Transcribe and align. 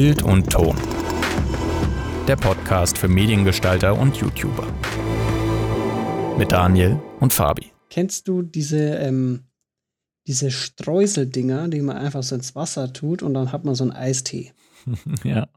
Bild 0.00 0.22
und 0.22 0.48
Ton. 0.48 0.76
Der 2.28 2.36
Podcast 2.36 2.96
für 2.96 3.08
Mediengestalter 3.08 3.98
und 3.98 4.16
YouTuber. 4.16 4.64
Mit 6.38 6.52
Daniel 6.52 7.00
und 7.18 7.32
Fabi. 7.32 7.72
Kennst 7.90 8.28
du 8.28 8.42
diese, 8.42 8.78
ähm, 8.78 9.48
diese 10.28 10.52
Streuseldinger, 10.52 11.66
die 11.66 11.80
man 11.80 11.96
einfach 11.96 12.22
so 12.22 12.36
ins 12.36 12.54
Wasser 12.54 12.92
tut 12.92 13.24
und 13.24 13.34
dann 13.34 13.50
hat 13.50 13.64
man 13.64 13.74
so 13.74 13.82
einen 13.82 13.92
Eistee? 13.92 14.52
ja. 15.24 15.48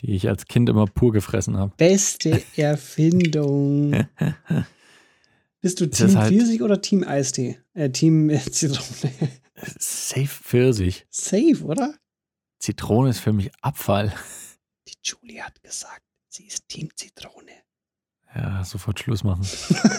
Die 0.00 0.16
ich 0.16 0.28
als 0.28 0.46
Kind 0.46 0.68
immer 0.68 0.86
pur 0.86 1.12
gefressen 1.12 1.56
habe. 1.56 1.72
Beste 1.76 2.42
Erfindung. 2.56 4.08
Bist 5.60 5.80
du 5.80 5.86
Team 5.86 6.16
halt 6.16 6.32
Pfirsich 6.34 6.62
oder 6.62 6.82
Team 6.82 7.04
Eistee? 7.04 7.60
Äh, 7.74 7.90
Team 7.90 8.36
Zitrone. 8.50 9.12
Safe 9.78 10.26
Pfirsich. 10.26 11.06
Safe, 11.10 11.62
oder? 11.62 11.94
Zitrone 12.64 13.10
ist 13.10 13.18
für 13.18 13.34
mich 13.34 13.50
Abfall. 13.60 14.10
Die 14.88 14.94
Julie 15.02 15.42
hat 15.42 15.62
gesagt, 15.62 16.00
sie 16.30 16.46
ist 16.46 16.66
Team 16.66 16.88
Zitrone. 16.96 17.52
Ja, 18.34 18.64
sofort 18.64 18.98
Schluss 18.98 19.22
machen. 19.22 19.46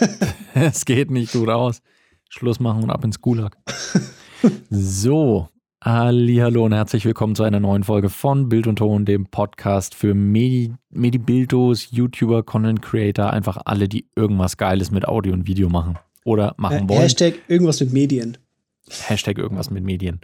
es 0.55 0.84
geht 0.84 1.12
nicht 1.12 1.34
gut 1.34 1.49
aus. 1.49 1.84
Schluss 2.27 2.59
machen 2.59 2.81
und 2.81 2.90
ab 2.90 3.04
ins 3.04 3.21
Gulag. 3.21 3.55
so, 4.71 5.48
Hallo 5.84 6.66
und 6.66 6.73
herzlich 6.73 7.05
willkommen 7.05 7.35
zu 7.35 7.43
einer 7.43 7.59
neuen 7.59 7.84
Folge 7.84 8.09
von 8.09 8.49
Bild 8.49 8.66
und 8.66 8.77
Ton, 8.77 9.05
dem 9.05 9.27
Podcast 9.27 9.93
für 9.93 10.16
Medi 10.16 10.73
Medibildos, 10.90 11.91
YouTuber, 11.91 12.41
Content 12.41 12.82
Creator, 12.82 13.29
einfach 13.29 13.59
alle, 13.66 13.88
die 13.88 14.09
irgendwas 14.16 14.57
Geiles 14.57 14.90
mit 14.90 15.07
Audio 15.07 15.34
und 15.34 15.45
Video 15.45 15.70
machen 15.70 15.99
oder 16.23 16.55
machen 16.57 16.85
äh, 16.85 16.90
wollen. 16.90 17.02
Hashtag 17.02 17.35
irgendwas 17.48 17.79
mit 17.79 17.93
Medien. 17.93 18.40
Hashtag 18.90 19.38
irgendwas 19.38 19.70
mit 19.70 19.84
Medien. 19.84 20.20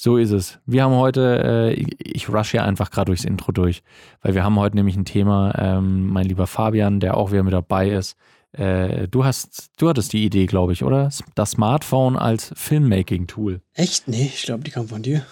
So 0.00 0.16
ist 0.16 0.30
es. 0.30 0.60
Wir 0.64 0.84
haben 0.84 0.94
heute, 0.94 1.74
äh, 1.74 1.84
ich 1.98 2.28
rush 2.28 2.52
hier 2.52 2.62
einfach 2.62 2.92
gerade 2.92 3.06
durchs 3.06 3.24
Intro 3.24 3.50
durch, 3.50 3.82
weil 4.22 4.32
wir 4.32 4.44
haben 4.44 4.56
heute 4.56 4.76
nämlich 4.76 4.94
ein 4.94 5.04
Thema, 5.04 5.52
ähm, 5.58 6.06
mein 6.06 6.24
lieber 6.24 6.46
Fabian, 6.46 7.00
der 7.00 7.16
auch 7.16 7.32
wieder 7.32 7.42
mit 7.42 7.52
dabei 7.52 7.90
ist. 7.90 8.16
Äh, 8.52 9.08
du 9.08 9.24
hast, 9.24 9.72
du 9.76 9.88
hattest 9.88 10.12
die 10.12 10.24
Idee, 10.24 10.46
glaube 10.46 10.72
ich, 10.72 10.84
oder? 10.84 11.10
Das 11.34 11.50
Smartphone 11.50 12.16
als 12.16 12.52
Filmmaking-Tool. 12.54 13.60
Echt? 13.74 14.06
Nee, 14.06 14.30
ich 14.32 14.44
glaube, 14.44 14.62
die 14.62 14.70
kam 14.70 14.86
von 14.86 15.02
dir. 15.02 15.26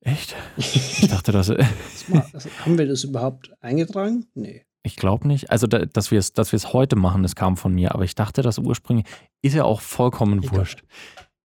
Echt? 0.00 0.34
Ich 0.56 1.06
dachte, 1.10 1.30
dass. 1.30 1.50
also, 2.32 2.48
haben 2.64 2.78
wir 2.78 2.86
das 2.86 3.04
überhaupt 3.04 3.52
eingetragen? 3.60 4.24
Nee. 4.32 4.64
Ich 4.82 4.96
glaube 4.96 5.28
nicht. 5.28 5.50
Also, 5.50 5.66
da, 5.66 5.84
dass 5.84 6.10
wir 6.10 6.18
es 6.18 6.32
dass 6.32 6.52
heute 6.72 6.96
machen, 6.96 7.22
das 7.22 7.36
kam 7.36 7.58
von 7.58 7.74
mir. 7.74 7.94
Aber 7.94 8.04
ich 8.04 8.14
dachte, 8.14 8.40
das 8.40 8.56
ursprünglich 8.56 9.06
ist 9.42 9.54
ja 9.54 9.64
auch 9.64 9.82
vollkommen 9.82 10.42
Egal. 10.42 10.60
wurscht. 10.60 10.84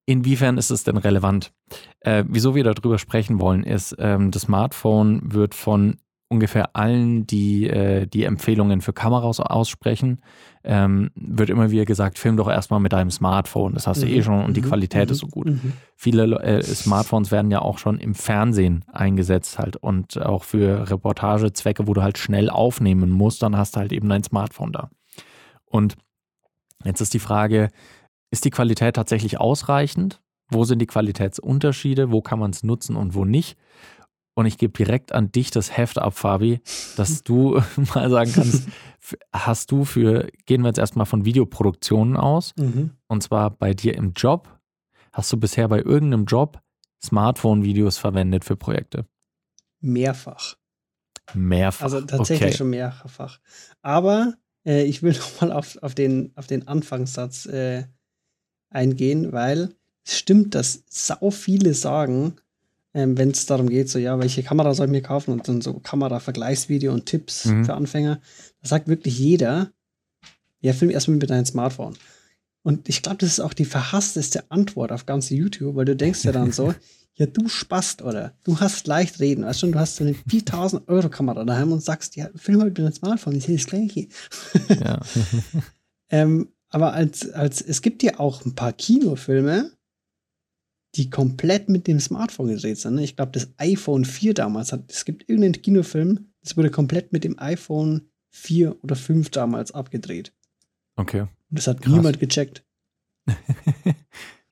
Inwiefern 0.06 0.58
ist 0.58 0.72
es 0.72 0.84
denn 0.84 0.98
relevant? 0.98 1.54
Äh, 2.02 2.24
wieso 2.28 2.56
wir 2.56 2.64
darüber 2.64 2.98
sprechen 2.98 3.40
wollen, 3.40 3.64
ist, 3.64 3.96
ähm, 4.00 4.32
das 4.32 4.44
Smartphone 4.44 5.34
wird 5.34 5.56
von 5.56 5.98
ungefähr 6.32 6.78
allen, 6.78 7.28
die 7.28 7.68
äh, 7.68 8.08
die 8.08 8.24
Empfehlungen 8.24 8.80
für 8.80 8.94
Kameras 8.94 9.42
aussprechen, 9.42 10.22
ähm, 10.64 11.12
wird 11.14 11.50
immer 11.50 11.72
wieder 11.72 11.84
gesagt, 11.84 12.18
film 12.18 12.38
doch 12.38 12.50
erstmal 12.50 12.80
mit 12.80 12.94
deinem 12.94 13.12
Smartphone. 13.12 13.74
Das 13.74 13.86
hast 13.86 13.98
mhm. 13.98 14.08
du 14.08 14.14
eh 14.14 14.18
mhm. 14.18 14.24
schon 14.24 14.46
und 14.46 14.56
die 14.56 14.62
mhm. 14.62 14.68
Qualität 14.68 15.10
mhm. 15.10 15.12
ist 15.12 15.20
so 15.20 15.28
gut. 15.28 15.48
Mhm. 15.48 15.74
Viele 15.98 16.24
äh, 16.42 16.64
Smartphones 16.64 17.32
werden 17.32 17.52
ja 17.52 17.62
auch 17.62 17.80
schon 17.80 18.00
im 18.00 18.16
Fernsehen 18.16 18.86
eingesetzt 18.94 19.60
halt 19.60 19.76
und 19.76 20.22
auch 20.22 20.46
für 20.46 20.90
Reportagezwecke, 20.90 21.86
wo 21.86 21.94
du 21.94 22.02
halt 22.02 22.18
schnell 22.18 22.50
aufnehmen 22.50 23.10
musst, 23.10 23.44
dann 23.44 23.58
hast 23.58 23.76
du 23.76 23.82
halt 23.82 23.92
eben 23.92 24.08
dein 24.08 24.24
Smartphone 24.24 24.72
da. 24.72 24.90
Und 25.66 25.98
jetzt 26.86 27.02
ist 27.02 27.14
die 27.14 27.20
Frage, 27.20 27.72
ist 28.32 28.46
die 28.46 28.50
Qualität 28.50 28.96
tatsächlich 28.96 29.40
ausreichend? 29.40 30.22
Wo 30.50 30.64
sind 30.64 30.80
die 30.80 30.88
Qualitätsunterschiede? 30.88 32.12
Wo 32.12 32.22
kann 32.22 32.40
man 32.40 32.52
es 32.52 32.64
nutzen 32.64 32.96
und 32.96 33.14
wo 33.14 33.26
nicht? 33.26 33.58
Und 34.34 34.46
ich 34.46 34.58
gebe 34.58 34.74
direkt 34.74 35.12
an 35.12 35.32
dich 35.32 35.52
das 35.52 35.76
Heft 35.76 36.00
ab, 36.00 36.18
Fabi, 36.18 36.62
dass 36.96 37.24
du 37.24 37.62
mal 37.94 38.10
sagen 38.10 38.32
kannst, 38.34 38.68
hast 39.34 39.72
du 39.72 39.84
für, 39.84 40.30
gehen 40.46 40.62
wir 40.62 40.70
jetzt 40.70 40.80
erstmal 40.80 41.06
von 41.06 41.26
Videoproduktionen 41.26 42.16
aus, 42.16 42.54
mhm. 42.58 42.92
und 43.08 43.24
zwar 43.24 43.50
bei 43.52 43.74
dir 43.74 43.96
im 43.96 44.14
Job, 44.14 44.58
hast 45.12 45.32
du 45.34 45.38
bisher 45.38 45.68
bei 45.68 45.80
irgendeinem 45.80 46.26
Job 46.26 46.62
Smartphone-Videos 47.04 47.98
verwendet 47.98 48.46
für 48.46 48.56
Projekte? 48.56 49.06
Mehrfach. 49.82 50.56
Mehrfach. 51.34 51.84
Also 51.84 52.02
tatsächlich 52.02 52.50
okay. 52.50 52.58
schon 52.58 52.70
mehrfach. 52.70 53.40
Aber 53.82 54.36
äh, 54.66 54.84
ich 54.84 55.04
will 55.04 55.14
nochmal 55.14 55.52
auf, 55.52 55.78
auf, 55.82 55.96
den, 55.96 56.32
auf 56.36 56.48
den 56.48 56.68
Anfangssatz 56.68 57.46
äh, 57.48 57.86
eingehen, 58.72 59.32
weil 59.32 59.70
es 60.04 60.18
stimmt, 60.18 60.56
dass 60.56 60.84
sau 60.90 61.30
viele 61.30 61.74
sagen, 61.74 62.36
ähm, 62.94 63.18
wenn 63.18 63.32
es 63.32 63.46
darum 63.46 63.70
geht, 63.70 63.90
so 63.90 64.00
ja, 64.00 64.20
welche 64.20 64.44
Kamera 64.44 64.74
soll 64.74 64.88
ich 64.88 64.92
mir 64.92 65.02
kaufen 65.02 65.32
und 65.32 65.48
dann 65.48 65.62
so 65.62 65.74
Kamera-Vergleichsvideo 65.76 66.92
und 66.94 67.06
Tipps 67.06 67.46
mhm. 67.46 67.66
für 67.66 67.74
Anfänger, 67.74 68.20
da 68.62 68.68
sagt 68.68 68.88
wirklich 68.88 69.18
jeder, 69.18 69.72
ja, 70.60 70.74
film 70.74 70.92
erstmal 70.92 71.18
mit 71.18 71.30
deinem 71.30 71.46
Smartphone. 71.46 71.96
Und 72.64 72.90
ich 72.90 73.02
glaube, 73.02 73.18
das 73.18 73.30
ist 73.30 73.40
auch 73.40 73.54
die 73.54 73.66
verhassteste 73.66 74.52
Antwort 74.52 74.92
auf 74.92 75.06
ganze 75.06 75.36
YouTube, 75.36 75.76
weil 75.76 75.86
du 75.86 75.96
denkst 75.96 76.24
ja 76.24 76.32
dann 76.32 76.52
so, 76.52 76.74
ja, 77.16 77.26
du 77.26 77.48
spast 77.48 78.02
oder 78.02 78.34
du 78.44 78.60
hast 78.60 78.88
leicht 78.88 79.20
reden, 79.20 79.46
weißt 79.46 79.64
du, 79.64 79.72
du 79.72 79.80
hast 79.80 79.96
so 79.96 80.04
eine 80.04 80.14
4000 80.14 80.88
Euro 80.88 81.10
Kamera 81.10 81.44
daheim 81.44 81.72
und 81.72 81.84
sagst, 81.84 82.16
ja, 82.16 82.30
film 82.36 82.60
mal 82.60 82.66
mit 82.66 82.78
deinem 82.78 82.94
Smartphone, 82.94 83.36
ich 83.36 83.46
sehe 83.46 83.58
das 83.58 83.66
gleiche. 83.66 84.08
Ja. 84.70 85.00
ähm, 86.10 86.50
aber 86.72 86.94
als, 86.94 87.30
als, 87.32 87.62
es 87.62 87.82
gibt 87.82 88.02
ja 88.02 88.20
auch 88.20 88.46
ein 88.46 88.56
paar 88.56 88.74
Kinofilme, 88.74 89.72
die 90.96 91.10
komplett 91.10 91.70
mit 91.70 91.88
dem 91.88 92.00
Smartphone 92.00 92.48
gedreht 92.48 92.80
sind. 92.80 92.96
Ne? 92.96 93.04
Ich 93.04 93.16
glaube, 93.16 93.32
das 93.34 93.50
iPhone 93.58 94.06
4 94.06 94.34
damals 94.34 94.72
hat, 94.72 94.92
es 94.92 95.06
gibt 95.06 95.30
irgendeinen 95.30 95.62
Kinofilm, 95.62 96.32
das 96.42 96.58
wurde 96.58 96.72
komplett 96.72 97.14
mit 97.14 97.24
dem 97.24 97.38
iPhone 97.40 98.10
4 98.32 98.84
oder 98.84 98.96
5 98.96 99.30
damals 99.30 99.72
abgedreht. 99.74 100.34
Okay. 100.96 101.22
Und 101.22 101.30
das 101.50 101.68
hat 101.68 101.82
Krass. 101.82 101.94
niemand 101.94 102.20
gecheckt. 102.20 102.66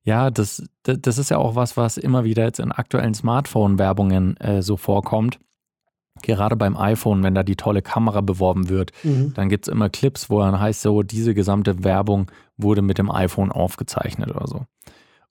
ja, 0.03 0.29
das, 0.29 0.63
das 0.83 1.17
ist 1.17 1.29
ja 1.29 1.37
auch 1.37 1.55
was, 1.55 1.75
was 1.75 1.97
immer 1.97 2.23
wieder 2.23 2.43
jetzt 2.43 2.59
in 2.59 2.71
aktuellen 2.71 3.13
Smartphone-Werbungen 3.13 4.37
äh, 4.37 4.61
so 4.61 4.77
vorkommt 4.77 5.39
gerade 6.21 6.55
beim 6.55 6.77
iPhone, 6.77 7.23
wenn 7.23 7.35
da 7.35 7.43
die 7.43 7.55
tolle 7.55 7.81
Kamera 7.81 8.21
beworben 8.21 8.69
wird, 8.69 8.91
mhm. 9.03 9.33
dann 9.33 9.49
gibt 9.49 9.67
es 9.67 9.71
immer 9.71 9.89
Clips, 9.89 10.29
wo 10.29 10.39
dann 10.39 10.59
heißt 10.59 10.81
so, 10.81 11.03
diese 11.03 11.33
gesamte 11.33 11.83
Werbung 11.83 12.31
wurde 12.57 12.81
mit 12.81 12.97
dem 12.97 13.11
iPhone 13.11 13.51
aufgezeichnet 13.51 14.29
oder 14.29 14.47
so. 14.47 14.65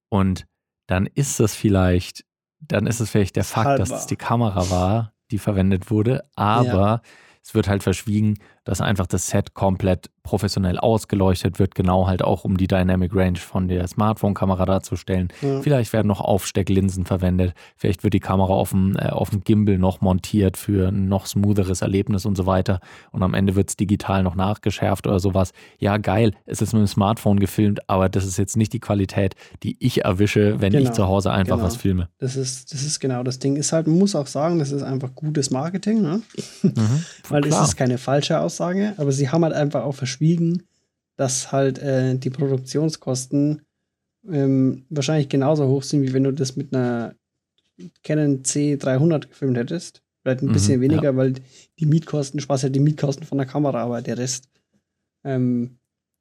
Und 0.09 0.47
dann 0.87 1.06
ist 1.06 1.41
das 1.41 1.54
vielleicht, 1.54 2.25
dann 2.60 2.87
ist 2.87 3.00
es 3.00 3.10
vielleicht 3.10 3.37
der 3.37 3.44
Fakt, 3.44 3.66
Halber. 3.66 3.84
dass 3.84 3.91
es 3.91 4.06
die 4.06 4.16
Kamera 4.16 4.71
war, 4.71 5.12
die 5.31 5.38
verwendet 5.38 5.91
wurde, 5.91 6.25
aber 6.34 6.66
ja. 6.66 7.03
es 7.43 7.55
wird 7.55 7.69
halt 7.69 7.82
verschwiegen, 7.82 8.38
dass 8.69 8.83
einfach 8.83 9.06
das 9.06 9.29
Set 9.29 9.55
komplett 9.55 10.11
professionell 10.23 10.79
ausgeleuchtet 10.79 11.59
wird, 11.59 11.75
genau 11.75 12.06
halt 12.06 12.23
auch 12.23 12.45
um 12.45 12.59
die 12.59 12.67
Dynamic 12.67 13.15
Range 13.15 13.39
von 13.39 13.67
der 13.67 13.89
Smartphone-Kamera 13.89 14.67
darzustellen. 14.67 15.29
Ja. 15.41 15.62
Vielleicht 15.62 15.95
werden 15.95 16.06
noch 16.06 16.21
Aufstecklinsen 16.21 17.06
verwendet, 17.06 17.55
vielleicht 17.77 18.05
wird 18.05 18.12
die 18.12 18.21
Kamera 18.21 18.53
auf 18.53 18.69
dem, 18.69 18.95
äh, 18.97 19.09
auf 19.09 19.31
dem 19.31 19.43
Gimbal 19.43 19.79
noch 19.79 20.03
montiert 20.03 20.59
für 20.59 20.89
ein 20.89 21.09
noch 21.09 21.25
smootheres 21.25 21.81
Erlebnis 21.81 22.27
und 22.27 22.37
so 22.37 22.45
weiter. 22.45 22.81
Und 23.11 23.23
am 23.23 23.33
Ende 23.33 23.56
wird 23.56 23.71
es 23.71 23.77
digital 23.77 24.23
noch 24.23 24.34
nachgeschärft 24.34 25.06
oder 25.06 25.19
sowas. 25.19 25.53
Ja, 25.79 25.97
geil, 25.97 26.33
es 26.45 26.61
ist 26.61 26.75
mit 26.75 26.81
dem 26.81 26.89
Smartphone 26.89 27.41
gefilmt, 27.41 27.89
aber 27.89 28.11
das 28.11 28.27
ist 28.27 28.37
jetzt 28.37 28.59
nicht 28.59 28.75
die 28.75 28.81
Qualität, 28.81 29.35
die 29.62 29.79
ich 29.81 30.05
erwische, 30.05 30.61
wenn 30.61 30.73
genau. 30.73 30.91
ich 30.91 30.93
zu 30.93 31.06
Hause 31.06 31.31
einfach 31.31 31.56
genau. 31.56 31.67
was 31.67 31.77
filme. 31.77 32.11
Das 32.19 32.37
ist, 32.37 32.71
das 32.75 32.83
ist 32.83 33.00
genau 33.00 33.23
das 33.23 33.39
Ding. 33.39 33.56
Ist 33.56 33.73
halt, 33.73 33.87
man 33.87 33.97
muss 33.97 34.15
auch 34.15 34.27
sagen, 34.27 34.59
das 34.59 34.73
ist 34.73 34.83
einfach 34.83 35.15
gutes 35.15 35.50
Marketing, 35.50 36.03
ne? 36.03 36.21
Mhm, 36.62 36.75
Weil 37.31 37.47
es 37.47 37.59
ist 37.59 37.77
keine 37.79 37.97
falsche 37.97 38.39
Aussage 38.39 38.58
Aussage, 38.59 38.95
aber 38.97 39.13
sie 39.13 39.29
haben 39.29 39.45
halt 39.45 39.55
einfach 39.55 39.85
auch 39.85 39.95
verschwiegen, 39.95 40.65
dass 41.17 41.53
halt 41.53 41.79
äh, 41.79 42.17
die 42.17 42.31
Produktionskosten 42.31 43.63
ähm, 44.29 44.85
wahrscheinlich 44.91 45.29
genauso 45.29 45.69
hoch 45.69 45.83
sind, 45.83 46.03
wie 46.03 46.13
wenn 46.13 46.25
du 46.25 46.33
das 46.33 46.57
mit 46.57 46.75
einer 46.75 47.15
Canon 48.03 48.43
C300 48.43 49.29
gefilmt 49.29 49.56
hättest. 49.56 50.03
Vielleicht 50.23 50.43
ein 50.43 50.49
mhm, 50.49 50.53
bisschen 50.53 50.81
weniger, 50.81 51.05
ja. 51.05 51.17
weil 51.17 51.35
die 51.79 51.87
Mietkosten, 51.87 52.41
Spaß 52.41 52.62
ja 52.62 52.69
die 52.69 52.81
Mietkosten 52.81 53.25
von 53.25 53.38
der 53.38 53.47
Kamera, 53.47 53.82
aber 53.82 54.03
der 54.03 54.19
Rest 54.19 54.49
ähm, 55.25 55.79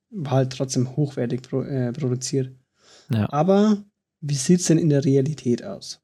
war 0.09 0.33
halt 0.33 0.53
trotzdem 0.53 0.95
hochwertig 0.95 1.41
pro, 1.41 1.63
äh, 1.63 1.91
produziert. 1.91 2.51
Ja. 3.09 3.31
Aber 3.31 3.83
wie 4.21 4.35
sieht 4.35 4.59
es 4.59 4.67
denn 4.67 4.77
in 4.77 4.89
der 4.89 5.03
Realität 5.03 5.63
aus? 5.63 6.01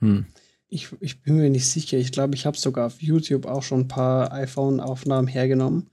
Hm. 0.00 0.26
Ich, 0.68 0.88
ich 1.00 1.22
bin 1.22 1.36
mir 1.36 1.50
nicht 1.50 1.66
sicher. 1.66 1.96
Ich 1.96 2.12
glaube, 2.12 2.34
ich 2.34 2.46
habe 2.46 2.56
sogar 2.56 2.86
auf 2.86 3.00
YouTube 3.00 3.46
auch 3.46 3.62
schon 3.62 3.80
ein 3.80 3.88
paar 3.88 4.32
iPhone-Aufnahmen 4.32 5.28
hergenommen. 5.28 5.90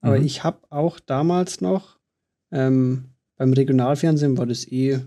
Aber 0.00 0.18
mhm. 0.18 0.26
ich 0.26 0.44
habe 0.44 0.58
auch 0.70 0.98
damals 1.00 1.60
noch 1.60 1.96
ähm, 2.50 3.04
beim 3.36 3.52
Regionalfernsehen 3.52 4.38
war 4.38 4.46
das 4.46 4.66
eh, 4.70 5.00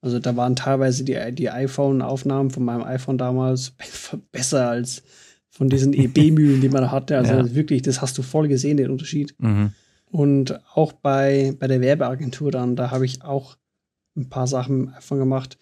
also 0.00 0.18
da 0.18 0.36
waren 0.36 0.56
teilweise 0.56 1.04
die, 1.04 1.18
die 1.32 1.50
iPhone-Aufnahmen 1.50 2.50
von 2.50 2.64
meinem 2.64 2.82
iPhone 2.82 3.18
damals 3.18 3.72
besser 4.32 4.68
als 4.68 5.02
von 5.50 5.68
diesen 5.68 5.92
EB-Mühlen, 5.94 6.60
die 6.60 6.68
man 6.68 6.90
hatte. 6.90 7.18
Also 7.18 7.32
ja. 7.32 7.54
wirklich, 7.54 7.82
das 7.82 8.00
hast 8.00 8.16
du 8.16 8.22
voll 8.22 8.48
gesehen, 8.48 8.76
den 8.76 8.90
Unterschied. 8.90 9.34
Mhm. 9.38 9.72
Und 10.10 10.58
auch 10.74 10.92
bei, 10.92 11.54
bei 11.58 11.66
der 11.66 11.80
Werbeagentur 11.80 12.50
dann, 12.50 12.76
da 12.76 12.90
habe 12.90 13.04
ich 13.04 13.22
auch 13.22 13.56
ein 14.16 14.28
paar 14.30 14.46
Sachen 14.46 14.92
davon 14.94 15.18
gemacht. 15.18 15.58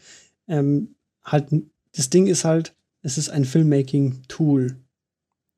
Ähm, 0.47 0.95
halt, 1.25 1.47
das 1.95 2.11
Ding 2.11 2.27
ist 2.27 2.45
halt, 2.45 2.75
es 3.07 3.19
ist 3.19 3.29
ein 3.29 3.45
Filmmaking-Tool. 3.45 4.77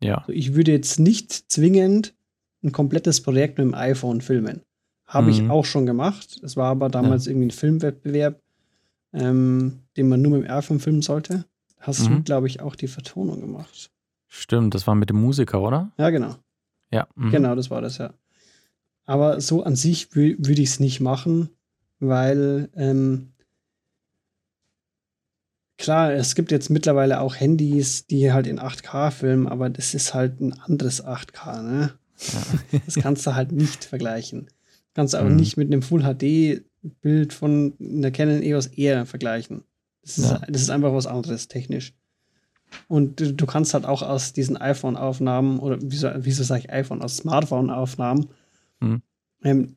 Ja. 0.02 0.18
Also 0.18 0.32
ich 0.32 0.54
würde 0.54 0.70
jetzt 0.70 1.00
nicht 1.00 1.32
zwingend 1.50 2.14
ein 2.62 2.72
komplettes 2.72 3.22
Projekt 3.22 3.56
mit 3.56 3.66
dem 3.66 3.74
iPhone 3.74 4.20
filmen. 4.20 4.60
Habe 5.06 5.28
mhm. 5.28 5.32
ich 5.32 5.50
auch 5.50 5.64
schon 5.64 5.86
gemacht. 5.86 6.38
Es 6.42 6.58
war 6.58 6.66
aber 6.66 6.90
damals 6.90 7.24
ja. 7.24 7.32
irgendwie 7.32 7.46
ein 7.46 7.52
Filmwettbewerb, 7.52 8.42
ähm, 9.14 9.78
den 9.96 10.10
man 10.10 10.20
nur 10.20 10.32
mit 10.32 10.44
dem 10.46 10.50
iPhone 10.50 10.78
filmen 10.78 11.00
sollte. 11.00 11.46
Hast 11.78 12.10
mhm. 12.10 12.16
du, 12.16 12.22
glaube 12.22 12.48
ich, 12.48 12.60
auch 12.60 12.76
die 12.76 12.86
Vertonung 12.86 13.40
gemacht. 13.40 13.90
Stimmt, 14.26 14.74
das 14.74 14.86
war 14.86 14.94
mit 14.94 15.08
dem 15.08 15.18
Musiker, 15.18 15.62
oder? 15.62 15.90
Ja, 15.96 16.10
genau. 16.10 16.36
Ja. 16.92 17.08
Mhm. 17.14 17.30
Genau, 17.30 17.54
das 17.54 17.70
war 17.70 17.80
das, 17.80 17.96
ja. 17.96 18.12
Aber 19.06 19.40
so 19.40 19.62
an 19.62 19.74
sich 19.74 20.14
würde 20.14 20.60
ich 20.60 20.68
es 20.68 20.80
nicht 20.80 21.00
machen, 21.00 21.48
weil 21.98 22.68
ähm, 22.76 23.32
klar, 25.78 26.12
es 26.12 26.34
gibt 26.34 26.50
jetzt 26.50 26.68
mittlerweile 26.68 27.20
auch 27.20 27.36
Handys, 27.36 28.06
die 28.06 28.32
halt 28.32 28.46
in 28.46 28.60
8K 28.60 29.10
filmen, 29.10 29.46
aber 29.48 29.70
das 29.70 29.94
ist 29.94 30.12
halt 30.12 30.40
ein 30.40 30.52
anderes 30.52 31.04
8K, 31.04 31.62
ne? 31.62 31.92
Ja. 32.72 32.80
Das 32.84 32.96
kannst 32.96 33.26
du 33.26 33.34
halt 33.34 33.52
nicht 33.52 33.84
vergleichen. 33.84 34.48
Kannst 34.94 35.14
du 35.14 35.18
auch 35.18 35.28
mhm. 35.28 35.36
nicht 35.36 35.56
mit 35.56 35.72
einem 35.72 35.82
Full 35.82 36.02
HD 36.02 36.64
Bild 37.00 37.32
von 37.32 37.74
einer 37.80 38.10
Canon 38.10 38.42
EOS 38.42 38.66
R 38.66 39.06
vergleichen. 39.06 39.64
Das 40.02 40.18
ist, 40.18 40.30
ja. 40.30 40.40
das 40.48 40.62
ist 40.62 40.70
einfach 40.70 40.92
was 40.92 41.06
anderes 41.06 41.48
technisch. 41.48 41.94
Und 42.86 43.20
du, 43.20 43.32
du 43.32 43.46
kannst 43.46 43.74
halt 43.74 43.84
auch 43.84 44.02
aus 44.02 44.32
diesen 44.32 44.56
iPhone-Aufnahmen 44.56 45.58
oder 45.58 45.78
wieso, 45.80 46.10
wieso 46.16 46.42
sage 46.42 46.64
ich 46.64 46.72
iPhone, 46.72 47.02
aus 47.02 47.18
Smartphone-Aufnahmen, 47.18 48.28
mhm. 48.80 49.02
ähm, 49.42 49.76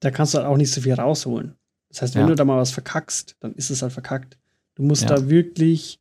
da 0.00 0.10
kannst 0.10 0.34
du 0.34 0.38
halt 0.38 0.46
auch 0.46 0.56
nicht 0.56 0.72
so 0.72 0.80
viel 0.80 0.94
rausholen. 0.94 1.56
Das 1.88 2.02
heißt, 2.02 2.14
wenn 2.14 2.22
ja. 2.22 2.28
du 2.28 2.34
da 2.34 2.44
mal 2.44 2.58
was 2.58 2.70
verkackst, 2.70 3.36
dann 3.40 3.54
ist 3.54 3.70
es 3.70 3.82
halt 3.82 3.92
verkackt. 3.92 4.38
Du 4.74 4.82
musst 4.82 5.02
ja. 5.02 5.08
da 5.08 5.28
wirklich 5.28 6.00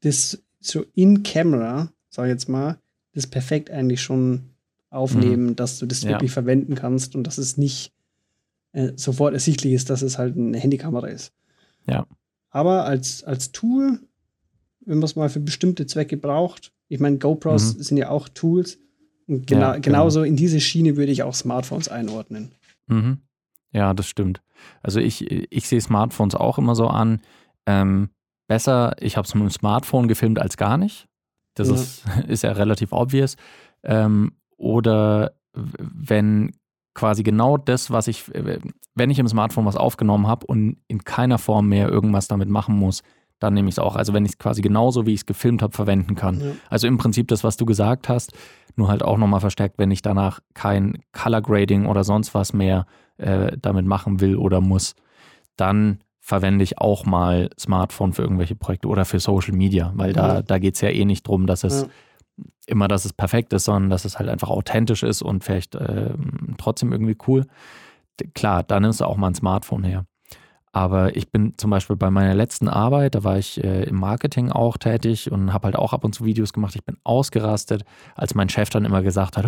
das 0.00 0.42
so 0.60 0.84
in 0.94 1.22
Camera, 1.22 1.90
sag 2.08 2.26
ich 2.26 2.30
jetzt 2.30 2.48
mal, 2.48 2.78
das 3.14 3.26
perfekt 3.26 3.70
eigentlich 3.70 4.02
schon 4.02 4.50
aufnehmen, 4.90 5.46
mhm. 5.46 5.56
dass 5.56 5.78
du 5.78 5.86
das 5.86 6.02
ja. 6.02 6.10
wirklich 6.10 6.30
verwenden 6.30 6.74
kannst 6.74 7.14
und 7.14 7.24
dass 7.24 7.38
es 7.38 7.56
nicht 7.56 7.92
äh, 8.72 8.92
sofort 8.96 9.34
ersichtlich 9.34 9.72
ist, 9.72 9.90
dass 9.90 10.02
es 10.02 10.18
halt 10.18 10.36
eine 10.36 10.58
Handykamera 10.58 11.08
ist. 11.08 11.32
Ja. 11.86 12.06
Aber 12.50 12.84
als, 12.84 13.24
als 13.24 13.52
Tool, 13.52 14.00
wenn 14.80 14.98
man 14.98 15.04
es 15.04 15.16
mal 15.16 15.28
für 15.28 15.40
bestimmte 15.40 15.86
Zwecke 15.86 16.16
braucht, 16.16 16.72
ich 16.88 17.00
meine, 17.00 17.18
GoPros 17.18 17.76
mhm. 17.76 17.82
sind 17.82 17.96
ja 17.96 18.10
auch 18.10 18.28
Tools. 18.28 18.78
Und 19.26 19.46
gena 19.46 19.60
ja, 19.60 19.72
genau. 19.74 19.82
genauso 19.82 20.22
in 20.24 20.34
diese 20.34 20.60
Schiene 20.60 20.96
würde 20.96 21.12
ich 21.12 21.22
auch 21.22 21.34
Smartphones 21.34 21.88
einordnen. 21.88 22.50
Mhm. 22.88 23.18
Ja, 23.72 23.94
das 23.94 24.08
stimmt. 24.08 24.42
Also 24.82 24.98
ich, 24.98 25.30
ich 25.30 25.68
sehe 25.68 25.80
Smartphones 25.80 26.34
auch 26.34 26.58
immer 26.58 26.74
so 26.74 26.88
an, 26.88 27.20
ähm, 27.70 28.10
besser, 28.48 28.94
ich 29.00 29.16
habe 29.16 29.26
es 29.26 29.34
mit 29.34 29.42
dem 29.42 29.50
Smartphone 29.50 30.08
gefilmt 30.08 30.38
als 30.38 30.56
gar 30.56 30.76
nicht. 30.76 31.06
Das 31.54 31.68
ja. 31.68 31.74
Ist, 31.74 32.04
ist 32.28 32.42
ja 32.42 32.52
relativ 32.52 32.92
obvious. 32.92 33.36
Ähm, 33.82 34.32
oder 34.56 35.32
wenn 35.52 36.52
quasi 36.94 37.22
genau 37.22 37.56
das, 37.56 37.90
was 37.90 38.08
ich, 38.08 38.30
wenn 38.94 39.10
ich 39.10 39.18
im 39.18 39.28
Smartphone 39.28 39.64
was 39.66 39.76
aufgenommen 39.76 40.26
habe 40.26 40.46
und 40.46 40.78
in 40.88 41.04
keiner 41.04 41.38
Form 41.38 41.68
mehr 41.68 41.88
irgendwas 41.88 42.28
damit 42.28 42.48
machen 42.48 42.76
muss, 42.76 43.02
dann 43.38 43.54
nehme 43.54 43.68
ich 43.68 43.74
es 43.74 43.78
auch. 43.78 43.96
Also 43.96 44.12
wenn 44.12 44.24
ich 44.24 44.32
es 44.32 44.38
quasi 44.38 44.60
genauso, 44.60 45.06
wie 45.06 45.14
ich 45.14 45.20
es 45.20 45.26
gefilmt 45.26 45.62
habe, 45.62 45.74
verwenden 45.74 46.14
kann. 46.14 46.40
Ja. 46.40 46.52
Also 46.68 46.86
im 46.86 46.98
Prinzip 46.98 47.28
das, 47.28 47.42
was 47.42 47.56
du 47.56 47.64
gesagt 47.64 48.08
hast, 48.08 48.32
nur 48.76 48.88
halt 48.88 49.02
auch 49.02 49.16
nochmal 49.16 49.40
verstärkt, 49.40 49.78
wenn 49.78 49.90
ich 49.90 50.02
danach 50.02 50.40
kein 50.54 50.98
Color 51.12 51.40
Grading 51.40 51.86
oder 51.86 52.04
sonst 52.04 52.34
was 52.34 52.52
mehr 52.52 52.86
äh, 53.16 53.56
damit 53.60 53.86
machen 53.86 54.20
will 54.20 54.36
oder 54.36 54.60
muss, 54.60 54.94
dann 55.56 56.00
verwende 56.30 56.62
ich 56.62 56.78
auch 56.78 57.04
mal 57.04 57.50
Smartphone 57.58 58.12
für 58.12 58.22
irgendwelche 58.22 58.54
Projekte 58.54 58.86
oder 58.88 59.04
für 59.04 59.18
Social 59.18 59.52
Media, 59.52 59.92
weil 59.96 60.12
da, 60.12 60.36
ja. 60.36 60.42
da 60.42 60.58
geht 60.58 60.76
es 60.76 60.80
ja 60.80 60.88
eh 60.88 61.04
nicht 61.04 61.26
drum, 61.26 61.46
dass 61.46 61.64
es 61.64 61.82
ja. 61.82 61.88
immer, 62.68 62.86
dass 62.86 63.04
es 63.04 63.12
perfekt 63.12 63.52
ist, 63.52 63.64
sondern 63.64 63.90
dass 63.90 64.04
es 64.04 64.18
halt 64.18 64.28
einfach 64.28 64.48
authentisch 64.48 65.02
ist 65.02 65.22
und 65.22 65.42
vielleicht 65.42 65.74
äh, 65.74 66.14
trotzdem 66.56 66.92
irgendwie 66.92 67.16
cool. 67.26 67.46
Klar, 68.34 68.62
da 68.62 68.78
nimmst 68.78 69.00
du 69.00 69.06
auch 69.06 69.16
mal 69.16 69.26
ein 69.26 69.34
Smartphone 69.34 69.82
her. 69.82 70.06
Aber 70.72 71.16
ich 71.16 71.32
bin 71.32 71.54
zum 71.56 71.70
Beispiel 71.70 71.96
bei 71.96 72.12
meiner 72.12 72.34
letzten 72.34 72.68
Arbeit, 72.68 73.16
da 73.16 73.24
war 73.24 73.36
ich 73.38 73.62
äh, 73.64 73.82
im 73.84 73.96
Marketing 73.96 74.52
auch 74.52 74.76
tätig 74.76 75.32
und 75.32 75.52
habe 75.52 75.64
halt 75.64 75.76
auch 75.76 75.92
ab 75.92 76.04
und 76.04 76.14
zu 76.14 76.24
Videos 76.24 76.52
gemacht. 76.52 76.76
Ich 76.76 76.84
bin 76.84 76.96
ausgerastet, 77.02 77.82
als 78.14 78.36
mein 78.36 78.48
Chef 78.48 78.70
dann 78.70 78.84
immer 78.84 79.02
gesagt 79.02 79.36
hat, 79.36 79.46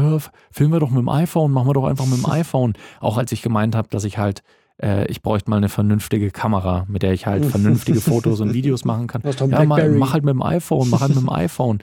filmen 0.50 0.73
wir 0.73 0.81
doch 0.81 0.90
mit 0.90 0.99
dem 0.99 1.08
iPhone, 1.08 1.52
machen 1.52 1.69
wir 1.69 1.75
doch 1.75 1.85
einfach 1.85 2.06
mit 2.06 2.19
dem 2.19 2.26
iPhone. 2.31 2.73
Auch 2.99 3.19
als 3.19 3.31
ich 3.31 3.40
gemeint 3.40 3.76
habe, 3.76 3.87
dass 3.88 4.02
ich 4.02 4.19
halt, 4.19 4.43
äh, 4.82 5.06
ich 5.06 5.23
bräuchte 5.23 5.50
mal 5.50 5.56
eine 5.56 5.69
vernünftige 5.69 6.31
Kamera, 6.31 6.84
mit 6.88 7.02
der 7.02 7.12
ich 7.12 7.26
halt 7.26 7.44
vernünftige 7.44 8.00
Fotos 8.02 8.40
und 8.40 8.52
Videos 8.52 8.84
machen 8.84 9.06
kann. 9.06 9.23
Ja, 9.23 9.64
mal, 9.64 9.90
mach 9.90 10.12
halt 10.12 10.25
mit 10.25 10.34
dem 10.34 10.43
iPhone, 10.43 10.90
mach 10.90 11.00
halt 11.00 11.14
mit 11.14 11.23
dem 11.23 11.29
iPhone. 11.32 11.79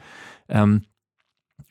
Ähm, 0.48 0.84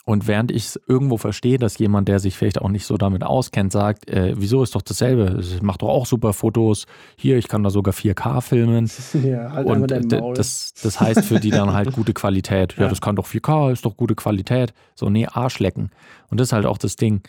und 0.05 0.27
während 0.27 0.51
ich 0.51 0.65
es 0.65 0.81
irgendwo 0.89 1.19
verstehe, 1.19 1.59
dass 1.59 1.77
jemand, 1.77 2.09
der 2.09 2.19
sich 2.19 2.35
vielleicht 2.35 2.63
auch 2.63 2.71
nicht 2.71 2.87
so 2.87 2.97
damit 2.97 3.25
auskennt, 3.25 3.73
sagt, 3.73 4.09
äh, 4.09 4.33
wieso 4.39 4.63
ist 4.63 4.75
doch 4.75 4.81
dasselbe? 4.81 5.39
Ich 5.41 5.61
mache 5.61 5.79
doch 5.79 5.89
auch 5.89 6.07
super 6.07 6.33
Fotos. 6.33 6.87
Hier, 7.19 7.37
ich 7.37 7.47
kann 7.47 7.63
da 7.63 7.69
sogar 7.69 7.93
4K 7.93 8.41
filmen. 8.41 8.91
Ja, 9.23 9.53
halt 9.53 9.67
und 9.67 10.39
das, 10.39 10.73
das 10.83 11.01
heißt 11.01 11.25
für 11.25 11.41
die 11.41 11.51
dann 11.51 11.75
halt 11.75 11.93
gute 11.93 12.15
Qualität. 12.15 12.75
Ja, 12.77 12.85
ja, 12.85 12.89
das 12.89 13.03
kann 13.03 13.17
doch 13.17 13.27
4K, 13.27 13.73
ist 13.73 13.85
doch 13.85 13.97
gute 13.97 14.15
Qualität. 14.15 14.73
So, 14.95 15.11
nee, 15.11 15.27
Arschlecken. 15.27 15.91
Und 16.31 16.41
das 16.41 16.49
ist 16.49 16.53
halt 16.53 16.65
auch 16.65 16.79
das 16.79 16.97
Ding. 16.97 17.21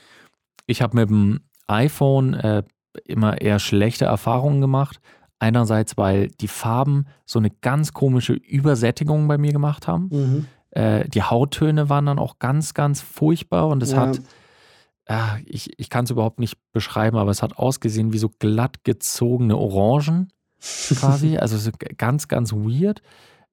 Ich 0.66 0.82
habe 0.82 0.96
mit 0.96 1.10
dem 1.10 1.42
iPhone 1.68 2.34
äh, 2.36 2.64
immer 3.06 3.42
eher 3.42 3.60
schlechte 3.60 4.06
Erfahrungen 4.06 4.62
gemacht. 4.62 5.00
Einerseits, 5.40 5.98
weil 5.98 6.28
die 6.28 6.50
Farben 6.50 7.06
so 7.26 7.40
eine 7.40 7.50
ganz 7.50 7.94
komische 7.94 8.34
Übersättigung 8.34 9.28
bei 9.28 9.38
mir 9.38 9.54
gemacht 9.54 9.88
haben. 9.88 10.10
Mhm. 10.12 10.46
Äh, 10.72 11.08
die 11.08 11.24
Hauttöne 11.24 11.90
waren 11.90 12.06
dann 12.06 12.20
auch 12.20 12.40
ganz, 12.40 12.74
ganz 12.74 13.02
furchtbar 13.02 13.68
und 13.70 13.82
es 13.82 13.94
ja. 13.94 14.02
hat, 14.02 14.22
äh, 15.06 15.42
ich, 15.46 15.80
ich 15.80 15.90
kann 15.90 16.04
es 16.04 16.12
überhaupt 16.12 16.40
nicht 16.40 16.58
beschreiben, 16.74 17.18
aber 17.18 17.32
es 17.32 17.42
hat 17.42 17.58
ausgesehen 17.58 18.14
wie 18.14 18.18
so 18.18 18.30
glatt 18.40 18.84
gezogene 18.84 19.58
Orangen 19.58 20.30
quasi. 20.60 21.38
also 21.38 21.58
so 21.58 21.72
ganz, 21.98 22.28
ganz 22.28 22.54
weird. 22.54 23.02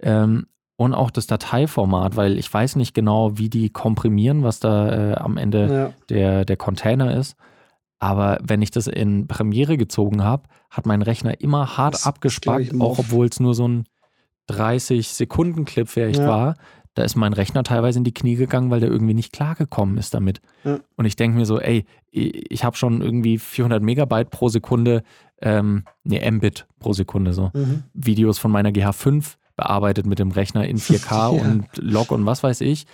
Ähm, 0.00 0.46
und 0.76 0.92
auch 0.92 1.10
das 1.10 1.26
Dateiformat, 1.26 2.16
weil 2.16 2.38
ich 2.38 2.52
weiß 2.52 2.76
nicht 2.76 2.94
genau, 2.94 3.38
wie 3.38 3.48
die 3.48 3.70
komprimieren, 3.70 4.42
was 4.42 4.60
da 4.60 5.12
äh, 5.12 5.14
am 5.14 5.38
Ende 5.38 5.72
ja. 5.72 5.92
der, 6.10 6.44
der 6.44 6.56
Container 6.58 7.16
ist. 7.16 7.36
Aber 7.98 8.38
wenn 8.42 8.62
ich 8.62 8.70
das 8.70 8.86
in 8.86 9.26
Premiere 9.26 9.76
gezogen 9.76 10.22
habe, 10.22 10.44
hat 10.70 10.86
mein 10.86 11.02
Rechner 11.02 11.40
immer 11.40 11.76
hart 11.76 11.94
das 11.94 12.06
abgespackt, 12.06 12.78
auch 12.80 12.98
obwohl 12.98 13.26
es 13.26 13.40
nur 13.40 13.54
so 13.54 13.66
ein 13.66 13.84
30-Sekunden-Clip 14.50 15.88
vielleicht 15.88 16.20
ja. 16.20 16.28
war 16.28 16.54
da 16.96 17.04
ist 17.04 17.14
mein 17.14 17.34
Rechner 17.34 17.62
teilweise 17.62 17.98
in 17.98 18.04
die 18.04 18.14
Knie 18.14 18.36
gegangen, 18.36 18.70
weil 18.70 18.80
der 18.80 18.90
irgendwie 18.90 19.12
nicht 19.12 19.32
klargekommen 19.32 19.98
ist 19.98 20.14
damit. 20.14 20.40
Ja. 20.64 20.80
Und 20.96 21.04
ich 21.04 21.14
denke 21.14 21.36
mir 21.36 21.44
so, 21.44 21.60
ey, 21.60 21.84
ich 22.10 22.64
habe 22.64 22.76
schon 22.76 23.02
irgendwie 23.02 23.38
400 23.38 23.82
Megabyte 23.82 24.30
pro 24.30 24.48
Sekunde, 24.48 25.02
ähm, 25.42 25.84
nee, 26.04 26.28
Mbit 26.30 26.66
pro 26.78 26.94
Sekunde 26.94 27.34
so, 27.34 27.50
mhm. 27.52 27.82
Videos 27.92 28.38
von 28.38 28.50
meiner 28.50 28.70
GH5 28.70 29.34
bearbeitet 29.56 30.06
mit 30.06 30.18
dem 30.18 30.30
Rechner 30.30 30.66
in 30.66 30.78
4K 30.78 31.10
ja. 31.10 31.42
und 31.42 31.66
Log 31.76 32.12
und 32.12 32.24
was 32.24 32.42
weiß 32.42 32.62
ich. 32.62 32.86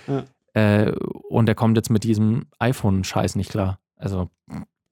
Äh, 0.53 0.91
und 1.29 1.47
der 1.47 1.55
kommt 1.55 1.77
jetzt 1.77 1.91
mit 1.91 2.03
diesem 2.03 2.47
iPhone-Scheiß 2.59 3.37
nicht 3.37 3.51
klar. 3.51 3.79
Also. 3.97 4.31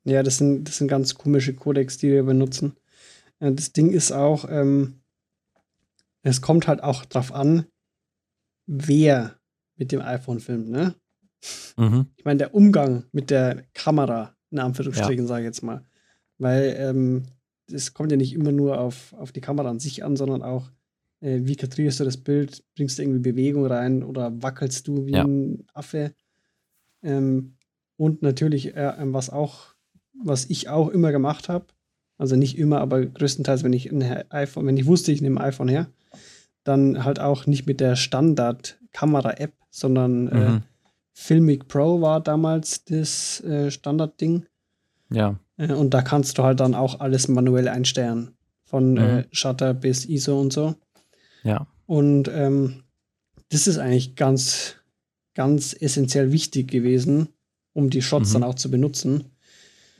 Ja, 0.04 0.23
das 0.23 0.38
sind, 0.38 0.64
das 0.64 0.78
sind 0.78 0.88
ganz 0.88 1.14
komische 1.14 1.54
Codecs, 1.54 1.99
die 1.99 2.11
wir 2.11 2.23
benutzen. 2.23 2.76
Das 3.38 3.73
Ding 3.73 3.90
ist 3.90 4.12
auch, 4.12 4.47
ähm, 4.49 5.00
es 6.23 6.40
kommt 6.40 6.69
halt 6.69 6.83
auch 6.83 7.04
drauf 7.04 7.33
an, 7.33 7.66
wer 8.66 9.38
mit 9.76 9.92
dem 9.92 10.02
iPhone 10.02 10.40
filmt, 10.40 10.69
ne? 10.69 10.95
Mhm. 11.76 12.07
Ich 12.16 12.25
meine, 12.25 12.38
der 12.38 12.54
Umgang 12.54 13.04
mit 13.12 13.30
der 13.30 13.64
Kamera, 13.73 14.37
in 14.50 14.59
Anführungsstrichen, 14.59 15.25
ja. 15.25 15.28
sage 15.28 15.42
ich 15.42 15.47
jetzt 15.47 15.62
mal. 15.62 15.85
Weil 16.38 16.75
ähm, 16.78 17.23
es 17.73 17.95
kommt 17.95 18.11
ja 18.11 18.16
nicht 18.16 18.35
immer 18.35 18.52
nur 18.52 18.78
auf, 18.78 19.14
auf 19.14 19.33
die 19.33 19.40
Kamera 19.40 19.71
an 19.71 19.80
sich 19.80 20.04
an, 20.04 20.16
sondern 20.16 20.42
auch, 20.42 20.71
äh, 21.21 21.40
wie 21.42 21.57
kadrierst 21.57 22.00
du 22.00 22.04
das 22.04 22.19
Bild? 22.19 22.62
Bringst 22.75 22.99
du 22.99 23.02
irgendwie 23.02 23.33
Bewegung 23.33 23.66
rein 23.66 24.02
oder 24.02 24.42
wackelst 24.42 24.87
du 24.88 25.07
wie 25.07 25.12
ja. 25.12 25.25
ein 25.25 25.66
Affe? 25.73 26.14
Ähm, 27.02 27.57
und 27.97 28.23
natürlich, 28.23 28.76
äh, 28.76 28.95
was 28.99 29.30
auch, 29.30 29.69
was 30.12 30.47
ich 30.49 30.69
auch 30.69 30.88
immer 30.88 31.12
gemacht 31.12 31.49
habe, 31.49 31.67
also 32.19 32.37
nicht 32.37 32.59
immer, 32.59 32.81
aber 32.81 33.05
größtenteils, 33.05 33.64
wenn 33.64 33.73
ich 33.73 33.90
ein 33.90 34.02
iPhone, 34.31 34.67
wenn 34.67 34.76
ich 34.76 34.87
wusste, 34.87 35.12
ich 35.12 35.23
nehme 35.23 35.40
ein 35.40 35.47
iPhone 35.47 35.69
her, 35.69 35.87
dann 36.64 37.05
halt 37.05 37.19
auch 37.19 37.47
nicht 37.47 37.67
mit 37.67 37.81
der 37.81 37.97
Standard-Kamera-App, 37.97 39.52
sondern 39.71 40.29
äh, 40.29 40.35
mhm. 40.35 40.57
äh, 40.57 40.61
Filmic 41.12 41.69
Pro 41.69 42.00
war 42.00 42.21
damals 42.21 42.85
das 42.85 43.40
äh, 43.43 43.71
Standardding. 43.71 44.47
Ja. 45.11 45.38
Äh, 45.57 45.73
und 45.73 45.95
da 45.95 46.02
kannst 46.02 46.38
du 46.38 46.43
halt 46.43 46.61
dann 46.61 46.75
auch 46.75 47.00
alles 47.00 47.29
manuell 47.29 47.69
einstellen. 47.69 48.33
Von 48.64 48.97
äh, 48.97 49.17
mhm. 49.17 49.25
Shutter 49.33 49.75
bis 49.75 50.05
ISO 50.05 50.40
und 50.40 50.52
so. 50.52 50.75
Ja. 51.43 51.67
Und 51.87 52.29
ähm, 52.29 52.85
das 53.49 53.67
ist 53.67 53.79
eigentlich 53.79 54.14
ganz, 54.14 54.76
ganz 55.35 55.75
essentiell 55.79 56.31
wichtig 56.33 56.71
gewesen, 56.71 57.29
um 57.73 57.90
die 57.90 58.02
Shots 58.02 58.31
mhm. 58.31 58.35
dann 58.35 58.45
auch 58.45 58.55
zu 58.55 58.71
benutzen. 58.71 59.29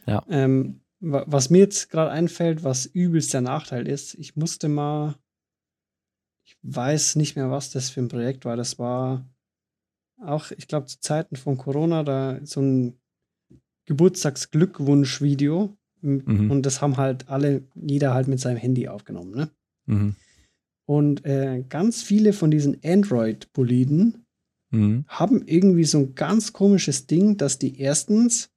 Ja. 0.07 0.25
Ähm, 0.29 0.81
was 1.01 1.49
mir 1.49 1.59
jetzt 1.59 1.91
gerade 1.91 2.11
einfällt, 2.11 2.63
was 2.63 2.85
übelst 2.87 3.33
der 3.33 3.41
Nachteil 3.41 3.89
ist, 3.89 4.15
ich 4.15 4.37
musste 4.37 4.69
mal 4.69 5.15
ich 6.51 6.59
weiß 6.63 7.15
nicht 7.17 7.37
mehr, 7.37 7.51
was 7.51 7.71
das 7.71 7.91
für 7.91 8.01
ein 8.01 8.09
Projekt 8.09 8.45
war. 8.45 8.57
Das 8.57 8.79
war 8.79 9.25
auch, 10.21 10.51
ich 10.51 10.67
glaube, 10.67 10.87
zu 10.87 10.99
Zeiten 11.01 11.37
von 11.37 11.57
Corona, 11.57 12.03
da 12.03 12.41
so 12.45 12.61
ein 12.61 12.99
Geburtstagsglückwunsch-Video. 13.87 15.77
Mhm. 16.01 16.51
Und 16.51 16.67
das 16.67 16.83
haben 16.83 16.97
halt 16.97 17.29
alle, 17.29 17.63
jeder 17.75 18.15
halt 18.15 18.27
mit 18.27 18.41
seinem 18.41 18.57
Handy 18.57 18.89
aufgenommen, 18.89 19.31
ne? 19.31 19.51
Mhm. 19.87 20.17
Und 20.87 21.25
äh, 21.25 21.65
ganz 21.69 22.03
viele 22.03 22.33
von 22.33 22.51
diesen 22.51 22.79
Android-Boliden 22.83 24.27
mhm. 24.71 25.05
haben 25.07 25.47
irgendwie 25.47 25.85
so 25.85 25.99
ein 25.99 26.15
ganz 26.17 26.53
komisches 26.53 27.07
Ding, 27.07 27.37
dass 27.37 27.59
die 27.59 27.79
erstens 27.79 28.51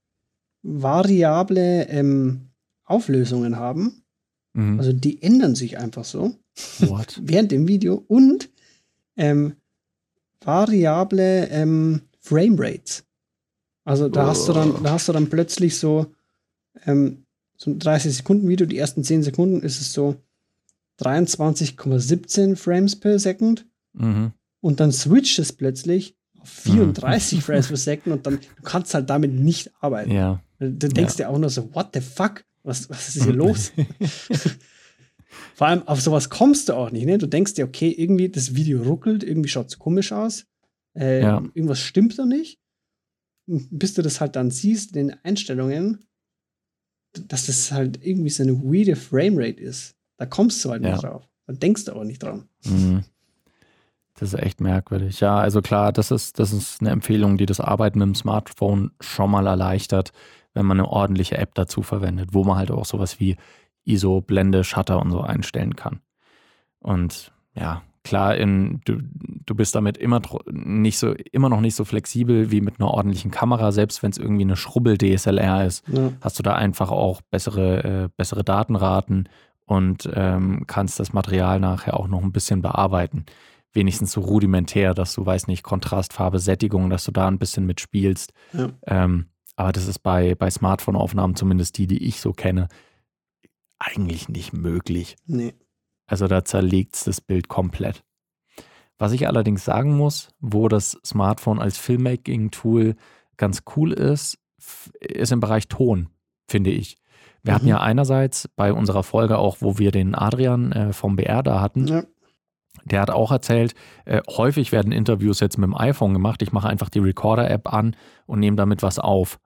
variable 0.64 1.88
ähm, 1.90 2.50
Auflösungen 2.86 3.58
haben. 3.58 4.04
Mhm. 4.54 4.80
Also 4.80 4.94
die 4.94 5.22
ändern 5.22 5.56
sich 5.56 5.78
einfach 5.78 6.06
so. 6.06 6.36
What? 6.80 7.20
während 7.24 7.52
dem 7.52 7.68
Video 7.68 8.04
und 8.08 8.50
ähm, 9.18 9.54
variable 10.42 11.48
ähm, 11.50 12.02
Framerates. 12.20 13.04
Also 13.86 14.08
da 14.08 14.26
oh. 14.26 14.28
hast 14.30 14.48
du 14.48 14.54
dann, 14.54 14.84
da 14.84 14.92
hast 14.92 15.08
du 15.08 15.14
dann 15.14 15.30
plötzlich 15.30 15.78
so, 15.78 16.08
ähm, 16.86 17.26
so 17.58 17.72
ein 17.72 17.80
30 17.80 18.18
Sekunden 18.18 18.48
Video, 18.48 18.66
die 18.66 18.78
ersten 18.78 19.04
10 19.04 19.24
Sekunden 19.24 19.62
ist 19.62 19.82
es 19.82 19.94
so 19.94 20.16
23,17 21.02 22.56
Frames 22.56 22.96
per 22.96 23.20
Second. 23.20 23.66
Mhm. 23.94 24.32
Und 24.62 24.80
dann 24.80 24.92
switcht 24.92 25.40
es 25.40 25.52
plötzlich 25.52 26.16
auf 26.40 26.50
34 26.50 27.40
mhm. 27.40 27.42
Frames 27.42 27.68
per 27.68 27.78
Second 27.78 28.16
und 28.16 28.26
dann 28.26 28.40
du 28.40 28.64
kannst 28.64 28.94
halt 28.94 29.10
damit 29.10 29.34
nicht 29.34 29.72
arbeiten. 29.82 30.12
Ja. 30.12 30.42
Du 30.72 30.88
denkst 30.90 31.18
ja. 31.18 31.26
dir 31.26 31.30
auch 31.30 31.38
nur 31.38 31.50
so, 31.50 31.74
what 31.74 31.90
the 31.94 32.02
fuck? 32.02 32.44
Was, 32.64 32.90
was 32.90 33.16
ist 33.16 33.24
hier 33.24 33.34
los? 33.34 33.72
Vor 35.56 35.68
allem 35.68 35.88
auf 35.88 36.02
sowas 36.02 36.30
kommst 36.30 36.70
du 36.70 36.74
auch 36.74 36.92
nicht. 36.92 37.06
Ne? 37.06 37.18
Du 37.18 37.28
denkst 37.28 37.56
dir, 37.56 37.66
okay, 37.66 37.90
irgendwie 37.90 38.30
das 38.30 38.56
Video 38.56 38.82
ruckelt, 38.82 39.24
irgendwie 39.24 39.50
schaut 39.50 39.68
es 39.68 39.80
komisch 39.80 40.12
aus. 40.12 40.46
Äh, 40.96 41.22
ja. 41.22 41.44
Irgendwas 41.54 41.80
stimmt 41.80 42.18
da 42.18 42.26
nicht. 42.26 42.60
Bis 43.46 43.94
du 43.94 44.02
das 44.02 44.22
halt 44.22 44.36
dann 44.36 44.52
siehst 44.52 44.96
in 44.96 45.08
den 45.08 45.18
Einstellungen, 45.24 46.06
dass 47.28 47.48
das 47.48 47.72
halt 47.72 48.06
irgendwie 48.06 48.30
so 48.30 48.44
eine 48.44 48.62
weirde 48.64 48.96
Framerate 48.96 49.62
ist. 49.62 49.96
Da 50.18 50.26
kommst 50.26 50.64
du 50.64 50.70
halt 50.72 50.84
ja. 50.84 50.92
nicht 50.92 51.04
drauf. 51.04 51.28
Da 51.46 51.54
denkst 51.54 51.86
du 51.86 51.94
auch 51.94 52.04
nicht 52.04 52.24
dran. 52.24 52.48
Mhm. 52.64 53.04
Das 54.16 54.34
ist 54.34 54.40
echt 54.40 54.62
merkwürdig. 54.62 55.20
Ja, 55.20 55.38
also 55.38 55.62
klar, 55.62 55.92
das 55.92 56.12
ist, 56.12 56.40
das 56.40 56.54
ist 56.54 56.82
eine 56.82 56.92
Empfehlung, 56.92 57.38
die 57.38 57.48
das 57.48 57.60
Arbeiten 57.60 58.00
mit 58.00 58.08
dem 58.08 58.16
Smartphone 58.16 58.92
schon 59.02 59.32
mal 59.32 59.48
erleichtert, 59.48 60.14
wenn 60.54 60.66
man 60.66 60.80
eine 60.80 60.90
ordentliche 60.90 61.38
App 61.38 61.56
dazu 61.56 61.82
verwendet, 61.82 62.30
wo 62.34 62.44
man 62.44 62.58
halt 62.58 62.72
auch 62.72 62.86
sowas 62.86 63.20
wie 63.20 63.38
ISO, 63.86 64.22
Blende, 64.22 64.64
Shutter 64.64 65.02
und 65.02 65.12
so 65.12 65.22
einstellen 65.22 65.76
kann. 65.76 66.00
Und 66.80 67.34
ja, 67.56 67.82
klar, 68.04 68.36
in, 68.36 68.82
du, 68.86 68.98
du 69.46 69.56
bist 69.56 69.76
damit 69.76 69.98
immer 69.98 70.22
nicht 70.52 70.98
so, 70.98 71.14
immer 71.32 71.50
noch 71.50 71.62
nicht 71.62 71.76
so 71.76 71.86
flexibel 71.86 72.52
wie 72.52 72.62
mit 72.62 72.80
einer 72.80 72.92
ordentlichen 72.92 73.32
Kamera, 73.32 73.72
selbst 73.72 74.04
wenn 74.04 74.12
es 74.12 74.18
irgendwie 74.18 74.44
eine 74.44 74.56
Schrubbel-DSLR 74.56 75.66
ist, 75.66 75.88
ja. 75.88 76.12
hast 76.22 76.40
du 76.40 76.44
da 76.44 76.54
einfach 76.54 76.92
auch 76.92 77.22
bessere, 77.22 77.84
äh, 77.84 78.10
bessere 78.16 78.44
Datenraten 78.44 79.30
und 79.66 80.10
ähm, 80.14 80.66
kannst 80.68 81.00
das 81.00 81.14
Material 81.14 81.60
nachher 81.60 82.00
auch 82.00 82.08
noch 82.08 82.22
ein 82.22 82.34
bisschen 82.34 82.62
bearbeiten. 82.62 83.26
Wenigstens 83.72 84.12
so 84.12 84.22
rudimentär, 84.22 84.94
dass 84.94 85.16
du, 85.16 85.26
weiß 85.26 85.48
nicht, 85.48 85.64
Kontrast, 85.64 86.14
Farbe, 86.14 86.38
Sättigung, 86.38 86.90
dass 86.90 87.06
du 87.06 87.12
da 87.12 87.28
ein 87.28 87.40
bisschen 87.40 87.66
mitspielst. 87.66 88.34
Ja. 88.54 88.70
Ähm, 88.86 89.28
aber 89.56 89.72
das 89.72 89.88
ist 89.88 90.00
bei, 90.00 90.36
bei 90.36 90.50
Smartphone-Aufnahmen, 90.50 91.36
zumindest 91.36 91.78
die, 91.78 91.88
die 91.88 92.04
ich 92.06 92.22
so 92.22 92.34
kenne, 92.34 92.68
eigentlich 93.80 94.30
nicht 94.30 94.54
möglich. 94.54 95.16
Nee. 95.26 95.54
Also 96.06 96.28
da 96.28 96.44
zerlegt 96.44 96.96
es 96.96 97.04
das 97.04 97.22
Bild 97.22 97.48
komplett. 97.48 98.04
Was 98.98 99.12
ich 99.12 99.28
allerdings 99.28 99.66
sagen 99.66 99.98
muss, 99.98 100.30
wo 100.40 100.68
das 100.68 100.98
Smartphone 101.06 101.60
als 101.60 101.78
Filmmaking-Tool 101.78 102.96
ganz 103.38 103.64
cool 103.76 103.92
ist, 103.92 104.38
ist 105.00 105.32
im 105.32 105.40
Bereich 105.40 105.68
Ton, 105.68 106.10
finde 106.48 106.70
ich. 106.70 106.98
Wir 107.42 107.52
mhm. 107.52 107.56
hatten 107.56 107.68
ja 107.68 107.82
einerseits 107.82 108.48
bei 108.48 108.72
unserer 108.72 109.04
Folge 109.04 109.38
auch, 109.38 109.58
wo 109.60 109.78
wir 109.78 109.92
den 109.92 110.16
Adrian 110.16 110.72
äh, 110.72 110.94
vom 110.94 111.16
BR 111.16 111.44
da 111.44 111.60
hatten, 111.60 111.88
ja. 111.88 112.04
der 112.86 113.02
hat 113.02 113.12
auch 113.12 113.32
erzählt, 113.32 113.74
äh, 114.06 114.22
häufig 114.30 114.72
werden 114.72 114.92
Interviews 114.92 115.40
jetzt 115.40 115.58
mit 115.58 115.68
dem 115.68 115.76
iPhone 115.76 116.14
gemacht. 116.14 116.42
Ich 116.42 116.54
mache 116.54 116.70
einfach 116.70 116.90
die 116.90 117.00
Recorder-App 117.00 117.74
an 117.74 117.96
und 118.26 118.40
nehme 118.40 118.56
damit 118.56 118.84
was 118.84 119.00
auf. 119.00 119.40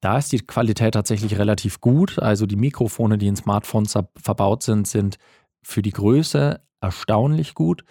Da 0.00 0.18
ist 0.18 0.32
die 0.32 0.38
Qualität 0.38 0.94
tatsächlich 0.94 1.38
relativ 1.38 1.80
gut. 1.80 2.18
Also 2.18 2.46
die 2.46 2.56
Mikrofone, 2.56 3.18
die 3.18 3.26
in 3.26 3.36
Smartphones 3.36 3.98
verbaut 4.16 4.62
sind, 4.62 4.86
sind 4.86 5.18
für 5.62 5.82
die 5.82 5.90
Größe 5.90 6.60
erstaunlich 6.80 7.54
gut 7.54 7.84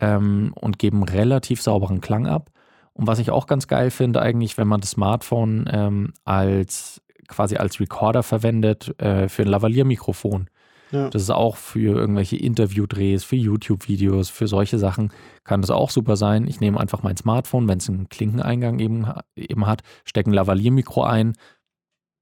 ähm, 0.00 0.52
und 0.54 0.78
geben 0.78 1.04
relativ 1.04 1.62
sauberen 1.62 2.00
Klang 2.00 2.26
ab. 2.26 2.50
Und 2.92 3.06
was 3.06 3.20
ich 3.20 3.30
auch 3.30 3.46
ganz 3.46 3.68
geil 3.68 3.90
finde, 3.90 4.20
eigentlich, 4.20 4.58
wenn 4.58 4.68
man 4.68 4.80
das 4.80 4.90
Smartphone 4.90 5.68
ähm, 5.72 6.12
als 6.24 7.00
quasi 7.28 7.56
als 7.56 7.80
Recorder 7.80 8.22
verwendet 8.22 9.00
äh, 9.00 9.28
für 9.28 9.42
ein 9.42 9.48
Lavalier-Mikrofon. 9.48 10.48
Ja. 10.92 11.08
Das 11.08 11.22
ist 11.22 11.30
auch 11.30 11.56
für 11.56 11.98
irgendwelche 11.98 12.36
Interviewdrehs, 12.36 13.24
für 13.24 13.36
YouTube-Videos, 13.36 14.28
für 14.28 14.46
solche 14.46 14.78
Sachen 14.78 15.10
kann 15.42 15.62
das 15.62 15.70
auch 15.70 15.90
super 15.90 16.16
sein. 16.16 16.46
Ich 16.46 16.60
nehme 16.60 16.78
einfach 16.78 17.02
mein 17.02 17.16
Smartphone, 17.16 17.66
wenn 17.66 17.78
es 17.78 17.88
einen 17.88 18.08
Klinkeneingang 18.10 18.78
eben, 18.78 19.06
eben 19.34 19.66
hat, 19.66 19.82
stecke 20.04 20.30
ein 20.30 20.34
Lavalier-Mikro 20.34 21.02
ein 21.02 21.32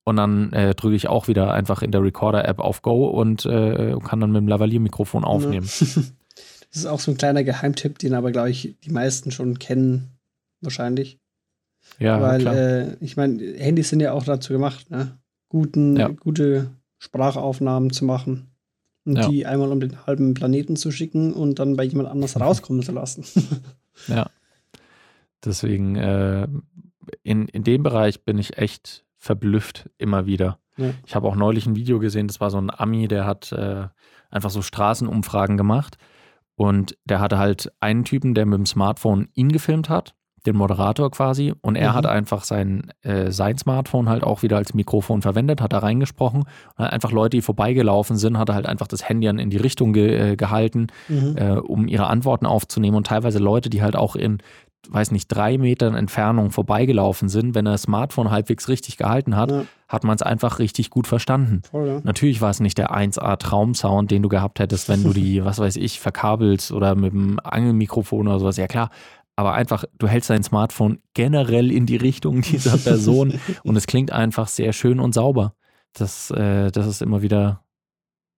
und 0.05 0.17
dann 0.17 0.53
äh, 0.53 0.75
drücke 0.75 0.95
ich 0.95 1.09
auch 1.09 1.27
wieder 1.27 1.53
einfach 1.53 1.83
in 1.83 1.91
der 1.91 2.03
Recorder-App 2.03 2.61
auf 2.61 2.81
Go 2.83 3.09
und 3.09 3.45
äh, 3.45 3.97
kann 4.05 4.21
dann 4.21 4.31
mit 4.31 4.41
dem 4.41 4.49
Lavalier-Mikrofon 4.49 5.25
aufnehmen. 5.25 5.69
Ja. 5.69 6.03
Das 6.73 6.83
ist 6.83 6.87
auch 6.87 7.00
so 7.00 7.11
ein 7.11 7.17
kleiner 7.17 7.43
Geheimtipp, 7.43 7.99
den 7.99 8.15
aber, 8.15 8.31
glaube 8.31 8.50
ich, 8.50 8.77
die 8.85 8.93
meisten 8.93 9.33
schon 9.33 9.59
kennen, 9.59 10.12
wahrscheinlich. 10.61 11.19
Ja, 11.99 12.23
Weil, 12.23 12.47
äh, 12.47 12.97
ich 13.00 13.17
meine, 13.17 13.43
Handys 13.57 13.89
sind 13.89 13.99
ja 13.99 14.12
auch 14.12 14.23
dazu 14.23 14.53
gemacht, 14.53 14.89
ne? 14.89 15.19
Guten, 15.49 15.97
ja. 15.97 16.07
gute 16.07 16.71
Sprachaufnahmen 16.99 17.93
zu 17.93 18.05
machen 18.05 18.50
ja. 19.17 19.29
die 19.29 19.47
einmal 19.47 19.71
um 19.71 19.81
den 19.81 20.07
halben 20.07 20.35
Planeten 20.35 20.76
zu 20.76 20.90
schicken 20.90 21.33
und 21.33 21.59
dann 21.59 21.76
bei 21.76 21.85
jemand 21.85 22.09
anders 22.09 22.38
rauskommen 22.40 22.83
zu 22.83 22.93
lassen. 22.93 23.25
ja. 24.09 24.31
Deswegen, 25.45 25.97
äh, 25.97 26.49
in, 27.23 27.49
in 27.49 27.64
dem 27.64 27.83
Bereich 27.83 28.25
bin 28.25 28.38
ich 28.38 28.59
echt 28.59 29.05
verblüfft 29.17 29.90
immer 29.99 30.26
wieder. 30.26 30.59
Ja. 30.76 30.93
Ich 31.07 31.14
habe 31.14 31.29
auch 31.29 31.37
neulich 31.37 31.67
ein 31.67 31.76
Video 31.76 31.99
gesehen, 31.99 32.26
das 32.26 32.40
war 32.40 32.50
so 32.50 32.59
ein 32.59 32.71
Ami, 32.71 33.09
der 33.09 33.26
hat 33.26 33.52
äh, 33.52 33.88
einfach 34.31 34.50
so 34.50 34.62
Straßenumfragen 34.62 35.57
gemacht 35.57 35.97
und 36.55 36.97
der 37.05 37.21
hatte 37.21 37.38
halt 37.38 37.73
einen 37.81 38.05
Typen, 38.05 38.35
der 38.35 38.47
mit 38.47 38.59
dem 38.59 38.67
Smartphone 38.67 39.29
ihn 39.35 39.50
gefilmt 39.50 39.88
hat 39.88 40.14
den 40.47 40.56
Moderator 40.56 41.11
quasi. 41.11 41.52
Und 41.61 41.76
er 41.76 41.90
mhm. 41.90 41.94
hat 41.94 42.06
einfach 42.06 42.44
sein, 42.44 42.92
äh, 43.02 43.30
sein 43.30 43.59
Smartphone 43.59 44.09
halt 44.09 44.23
auch 44.23 44.42
wieder 44.42 44.56
als 44.56 44.75
Mikrofon 44.75 45.23
verwendet, 45.23 45.61
hat 45.61 45.73
da 45.73 45.78
reingesprochen. 45.78 46.44
Und 46.76 46.85
einfach 46.85 47.12
Leute, 47.12 47.37
die 47.37 47.42
vorbeigelaufen 47.42 48.16
sind, 48.16 48.38
hat 48.38 48.49
er 48.49 48.54
halt 48.54 48.66
einfach 48.66 48.88
das 48.88 49.09
Handy 49.09 49.26
in 49.26 49.50
die 49.50 49.56
Richtung 49.56 49.92
ge 49.92 50.32
äh, 50.32 50.37
gehalten, 50.37 50.88
mhm. 51.09 51.37
äh, 51.37 51.52
um 51.52 51.87
ihre 51.87 52.06
Antworten 52.06 52.47
aufzunehmen. 52.47 52.97
Und 52.97 53.06
teilweise 53.06 53.38
Leute, 53.38 53.70
die 53.70 53.82
halt 53.82 53.97
auch 53.97 54.16
in, 54.16 54.38
weiß 54.88 55.11
nicht, 55.11 55.28
drei 55.28 55.59
Metern 55.59 55.94
Entfernung 55.94 56.50
vorbeigelaufen 56.50 57.28
sind, 57.28 57.54
wenn 57.54 57.66
er 57.66 57.73
das 57.73 57.82
Smartphone 57.82 58.30
halbwegs 58.30 58.68
richtig 58.68 58.97
gehalten 58.97 59.37
hat, 59.37 59.50
ja. 59.50 59.64
hat 59.88 60.04
man 60.04 60.14
es 60.14 60.23
einfach 60.23 60.59
richtig 60.59 60.90
gut 60.90 61.06
verstanden. 61.06 61.62
Voll, 61.70 61.87
ja. 61.87 62.00
Natürlich 62.02 62.40
war 62.40 62.50
es 62.50 62.61
nicht 62.61 62.78
der 62.78 62.90
1A-Traumsound, 62.90 64.11
den 64.11 64.23
du 64.23 64.28
gehabt 64.28 64.59
hättest, 64.59 64.88
wenn 64.88 65.02
du 65.02 65.12
die, 65.12 65.44
was 65.44 65.59
weiß 65.59 65.76
ich, 65.76 66.00
verkabelst 66.00 66.73
oder 66.73 66.94
mit 66.94 67.12
dem 67.12 67.38
Angelmikrofon 67.42 68.26
oder 68.26 68.38
sowas. 68.38 68.56
Ja 68.56 68.66
klar, 68.66 68.90
aber 69.40 69.54
einfach, 69.54 69.87
du 69.97 70.06
hältst 70.06 70.28
dein 70.28 70.42
Smartphone 70.42 70.99
generell 71.14 71.73
in 71.73 71.87
die 71.87 71.97
Richtung 71.97 72.42
dieser 72.42 72.76
Person 72.76 73.40
und 73.64 73.75
es 73.75 73.87
klingt 73.87 74.12
einfach 74.12 74.49
sehr 74.49 74.75
schön 74.75 75.00
und 75.00 75.14
sauber. 75.14 75.54
Das, 75.94 76.30
äh, 76.30 76.70
das 76.70 76.87
ist 76.87 77.00
immer 77.00 77.23
wieder 77.23 77.64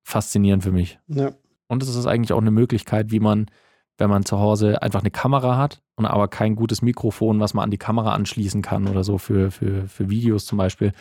faszinierend 0.05 0.63
für 0.63 0.71
mich. 0.71 1.01
Ja. 1.09 1.33
Und 1.67 1.83
es 1.83 1.89
ist 1.89 2.07
eigentlich 2.07 2.33
auch 2.33 2.41
eine 2.41 2.53
Möglichkeit, 2.53 3.11
wie 3.11 3.19
man, 3.19 3.47
wenn 3.99 4.11
man 4.11 4.25
zu 4.25 4.39
Hause 4.39 4.81
einfach 4.81 5.01
eine 5.01 5.11
Kamera 5.11 5.57
hat 5.57 5.83
und 5.97 6.07
aber 6.07 6.29
kein 6.29 6.55
gutes 6.55 6.83
Mikrofon, 6.83 7.41
was 7.41 7.53
man 7.53 7.65
an 7.65 7.73
die 7.73 7.79
Kamera 7.79 8.15
anschließen 8.15 8.63
kann 8.63 8.87
oder 8.87 9.03
so 9.03 9.19
für, 9.19 9.51
für, 9.51 9.89
für 9.89 10.09
Videos 10.09 10.47
zum 10.47 10.59
Beispiel, 10.59 10.93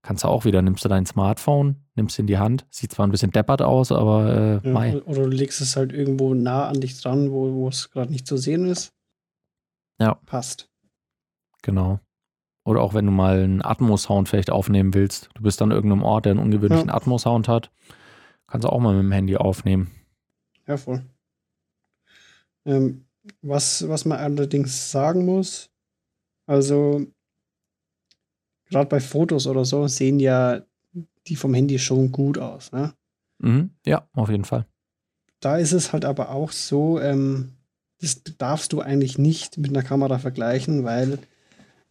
kannst 0.00 0.24
du 0.24 0.28
auch 0.28 0.46
wieder, 0.46 0.62
nimmst 0.62 0.86
du 0.86 0.88
dein 0.88 1.04
Smartphone, 1.04 1.76
nimmst 1.96 2.14
es 2.14 2.20
in 2.20 2.26
die 2.26 2.38
Hand, 2.38 2.64
sieht 2.70 2.92
zwar 2.92 3.06
ein 3.06 3.10
bisschen 3.10 3.30
deppert 3.30 3.60
aus, 3.60 3.92
aber 3.92 4.60
äh, 4.64 4.70
ja, 4.70 5.02
Oder 5.04 5.24
du 5.24 5.28
legst 5.28 5.60
es 5.60 5.76
halt 5.76 5.92
irgendwo 5.92 6.32
nah 6.32 6.66
an 6.66 6.80
dich 6.80 6.98
dran, 6.98 7.30
wo, 7.30 7.52
wo 7.52 7.68
es 7.68 7.90
gerade 7.90 8.10
nicht 8.10 8.26
zu 8.26 8.38
sehen 8.38 8.64
ist. 8.64 8.94
Ja. 10.00 10.14
Passt. 10.26 10.68
Genau. 11.62 12.00
Oder 12.64 12.82
auch 12.82 12.94
wenn 12.94 13.06
du 13.06 13.12
mal 13.12 13.42
einen 13.42 13.62
Atmos-Sound 13.64 14.28
vielleicht 14.28 14.50
aufnehmen 14.50 14.94
willst. 14.94 15.28
Du 15.34 15.42
bist 15.42 15.60
an 15.62 15.70
irgendeinem 15.70 16.02
Ort, 16.02 16.24
der 16.24 16.32
einen 16.32 16.40
ungewöhnlichen 16.40 16.88
ja. 16.88 16.94
Atmos-Sound 16.94 17.48
hat. 17.48 17.70
Kannst 18.46 18.64
du 18.64 18.68
auch 18.68 18.80
mal 18.80 18.94
mit 18.94 19.04
dem 19.04 19.12
Handy 19.12 19.36
aufnehmen. 19.36 19.90
Ja, 20.66 20.76
voll. 20.76 21.04
Ähm, 22.64 23.06
was, 23.42 23.88
was 23.88 24.04
man 24.04 24.18
allerdings 24.18 24.90
sagen 24.90 25.24
muss, 25.24 25.70
also 26.46 27.06
gerade 28.66 28.88
bei 28.88 29.00
Fotos 29.00 29.46
oder 29.46 29.64
so 29.64 29.86
sehen 29.88 30.20
ja 30.20 30.62
die 31.26 31.36
vom 31.36 31.54
Handy 31.54 31.78
schon 31.78 32.12
gut 32.12 32.38
aus, 32.38 32.72
ne? 32.72 32.94
Mhm, 33.38 33.70
ja, 33.86 34.08
auf 34.12 34.28
jeden 34.30 34.44
Fall. 34.44 34.66
da 35.40 35.56
ist 35.56 35.72
es 35.72 35.92
halt 35.92 36.04
aber 36.04 36.30
auch 36.30 36.52
so, 36.52 37.00
ähm, 37.00 37.52
das 38.00 38.22
darfst 38.38 38.72
du 38.72 38.80
eigentlich 38.80 39.18
nicht 39.18 39.58
mit 39.58 39.70
einer 39.70 39.82
Kamera 39.82 40.18
vergleichen, 40.18 40.84
weil, 40.84 41.18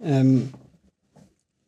ähm, 0.01 0.49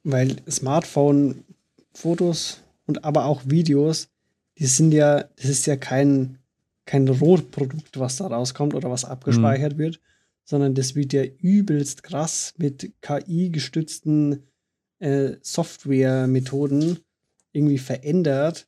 weil 0.04 0.38
Smartphone-Fotos 0.50 2.64
und 2.88 3.04
aber 3.04 3.26
auch 3.26 3.42
Videos, 3.46 4.10
die 4.58 4.66
sind 4.66 4.94
ja, 4.94 5.26
das 5.36 5.46
ist 5.46 5.68
ja 5.68 5.76
kein, 5.76 6.40
kein 6.86 7.08
Rohprodukt, 7.08 8.00
was 8.00 8.18
da 8.18 8.28
rauskommt 8.28 8.74
oder 8.74 8.90
was 8.90 9.06
abgespeichert 9.06 9.74
mhm. 9.74 9.80
wird, 9.80 10.00
sondern 10.44 10.76
das 10.76 10.96
wird 10.96 11.14
ja 11.14 11.24
übelst 11.24 12.04
krass 12.04 12.54
mit 12.58 12.92
KI-gestützten 13.02 14.44
äh, 15.00 15.36
Software-Methoden 15.42 17.00
irgendwie 17.54 17.78
verändert. 17.78 18.68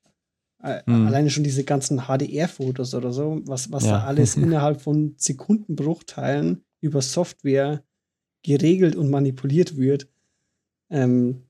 Mhm. 0.64 1.08
Alleine 1.08 1.30
schon 1.30 1.44
diese 1.44 1.66
ganzen 1.66 2.04
HDR-Fotos 2.08 2.96
oder 2.96 3.12
so, 3.12 3.42
was, 3.46 3.72
was 3.72 3.84
ja. 3.86 3.92
da 3.92 4.04
alles 4.06 4.36
innerhalb 4.38 4.82
von 4.82 5.14
Sekundenbruchteilen 5.18 6.64
über 6.80 7.02
Software 7.02 7.84
geregelt 8.44 8.96
und 8.96 9.10
manipuliert 9.10 9.78
wird. 9.78 10.08
Ähm, 10.90 11.44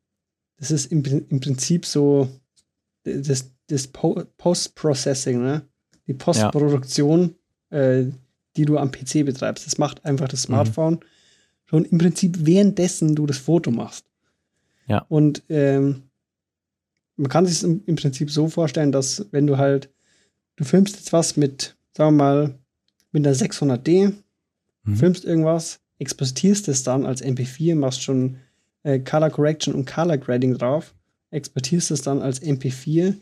das 0.57 0.71
ist 0.71 0.91
im, 0.91 1.03
im 1.03 1.39
Prinzip 1.39 1.85
so 1.85 2.27
das, 3.03 3.51
das 3.67 3.87
Post-Processing, 3.87 5.41
ne? 5.41 5.67
die 6.07 6.13
Postproduktion, 6.13 7.35
ja. 7.71 7.77
äh, 7.77 8.11
die 8.55 8.65
du 8.65 8.77
am 8.77 8.91
PC 8.91 9.25
betreibst. 9.25 9.65
Das 9.65 9.77
macht 9.77 10.05
einfach 10.05 10.27
das 10.27 10.47
mhm. 10.47 10.53
Smartphone 10.53 10.93
mhm. 10.95 10.99
schon 11.65 11.85
im 11.85 11.97
Prinzip 11.97 12.37
währenddessen 12.45 13.15
du 13.15 13.25
das 13.25 13.37
Foto 13.37 13.71
machst. 13.71 14.05
Ja. 14.87 15.05
Und 15.09 15.43
ähm, 15.49 16.03
man 17.15 17.29
kann 17.29 17.45
sich 17.45 17.57
es 17.57 17.63
im, 17.63 17.83
im, 17.85 17.95
Prinzip 17.95 18.31
so 18.31 18.47
vorstellen, 18.47 18.91
dass 18.91 19.25
wenn 19.31 19.47
du 19.47 19.57
halt, 19.57 19.89
du 20.55 20.63
filmst 20.63 20.95
jetzt 20.95 21.13
was 21.13 21.37
mit, 21.37 21.75
sagen 21.95 22.17
wir 22.17 22.23
mal, 22.23 22.59
mit 23.11 23.25
einer 23.25 23.35
600D, 23.35 24.13
mhm. 24.83 24.95
filmst 24.95 25.25
irgendwas, 25.25 25.79
exportierst 25.99 26.67
es 26.67 26.83
dann 26.83 27.05
als 27.05 27.23
MP4, 27.23 27.75
machst 27.75 28.03
schon 28.03 28.37
äh, 28.83 28.99
Color 28.99 29.29
Correction 29.29 29.73
und 29.73 29.85
Color 29.85 30.17
Grading 30.17 30.57
drauf, 30.57 30.93
exportierst 31.29 31.91
es 31.91 32.01
dann 32.01 32.21
als 32.21 32.41
MP4 32.41 33.15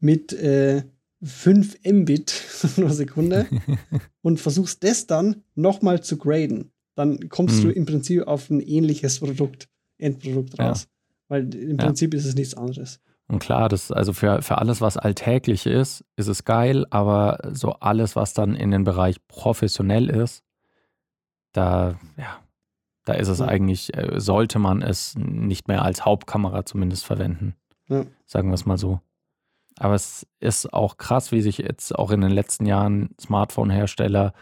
mit 0.00 0.32
äh, 0.32 0.82
5 1.22 1.78
Mbit 1.84 2.32
pro 2.74 2.88
Sekunde 2.88 3.46
und 4.22 4.40
versuchst 4.40 4.82
das 4.84 5.06
dann 5.06 5.42
nochmal 5.54 6.02
zu 6.02 6.16
graden. 6.16 6.70
Dann 6.94 7.28
kommst 7.28 7.58
mhm. 7.58 7.62
du 7.62 7.70
im 7.70 7.86
Prinzip 7.86 8.26
auf 8.26 8.50
ein 8.50 8.60
ähnliches 8.60 9.18
Produkt, 9.20 9.68
Endprodukt 9.98 10.58
raus. 10.58 10.82
Ja. 10.82 10.88
Weil 11.28 11.54
im 11.54 11.76
Prinzip 11.76 12.14
ja. 12.14 12.20
ist 12.20 12.26
es 12.26 12.34
nichts 12.34 12.54
anderes. 12.54 13.00
Und 13.28 13.40
klar, 13.40 13.68
das, 13.68 13.92
also 13.92 14.14
für, 14.14 14.40
für 14.40 14.58
alles, 14.58 14.80
was 14.80 14.96
alltäglich 14.96 15.66
ist, 15.66 16.04
ist 16.16 16.28
es 16.28 16.44
geil, 16.44 16.86
aber 16.90 17.38
so 17.52 17.72
alles, 17.74 18.16
was 18.16 18.32
dann 18.32 18.54
in 18.54 18.70
den 18.70 18.84
Bereich 18.84 19.16
professionell 19.28 20.08
ist, 20.08 20.42
da, 21.52 21.98
ja, 22.16 22.38
da 23.04 23.12
ist 23.12 23.28
es 23.28 23.40
ja. 23.40 23.46
eigentlich, 23.46 23.94
äh, 23.96 24.18
sollte 24.18 24.58
man 24.58 24.80
es 24.80 25.14
nicht 25.16 25.68
mehr 25.68 25.82
als 25.82 26.06
Hauptkamera 26.06 26.64
zumindest 26.64 27.04
verwenden. 27.04 27.54
Ja. 27.88 28.04
Sagen 28.24 28.48
wir 28.48 28.54
es 28.54 28.66
mal 28.66 28.78
so. 28.78 29.00
Aber 29.78 29.94
es 29.94 30.26
ist 30.40 30.72
auch 30.72 30.96
krass, 30.96 31.30
wie 31.30 31.42
sich 31.42 31.58
jetzt 31.58 31.94
auch 31.94 32.10
in 32.10 32.20
den 32.20 32.30
letzten 32.30 32.66
Jahren 32.66 33.10
Smartphone-Hersteller 33.20 34.32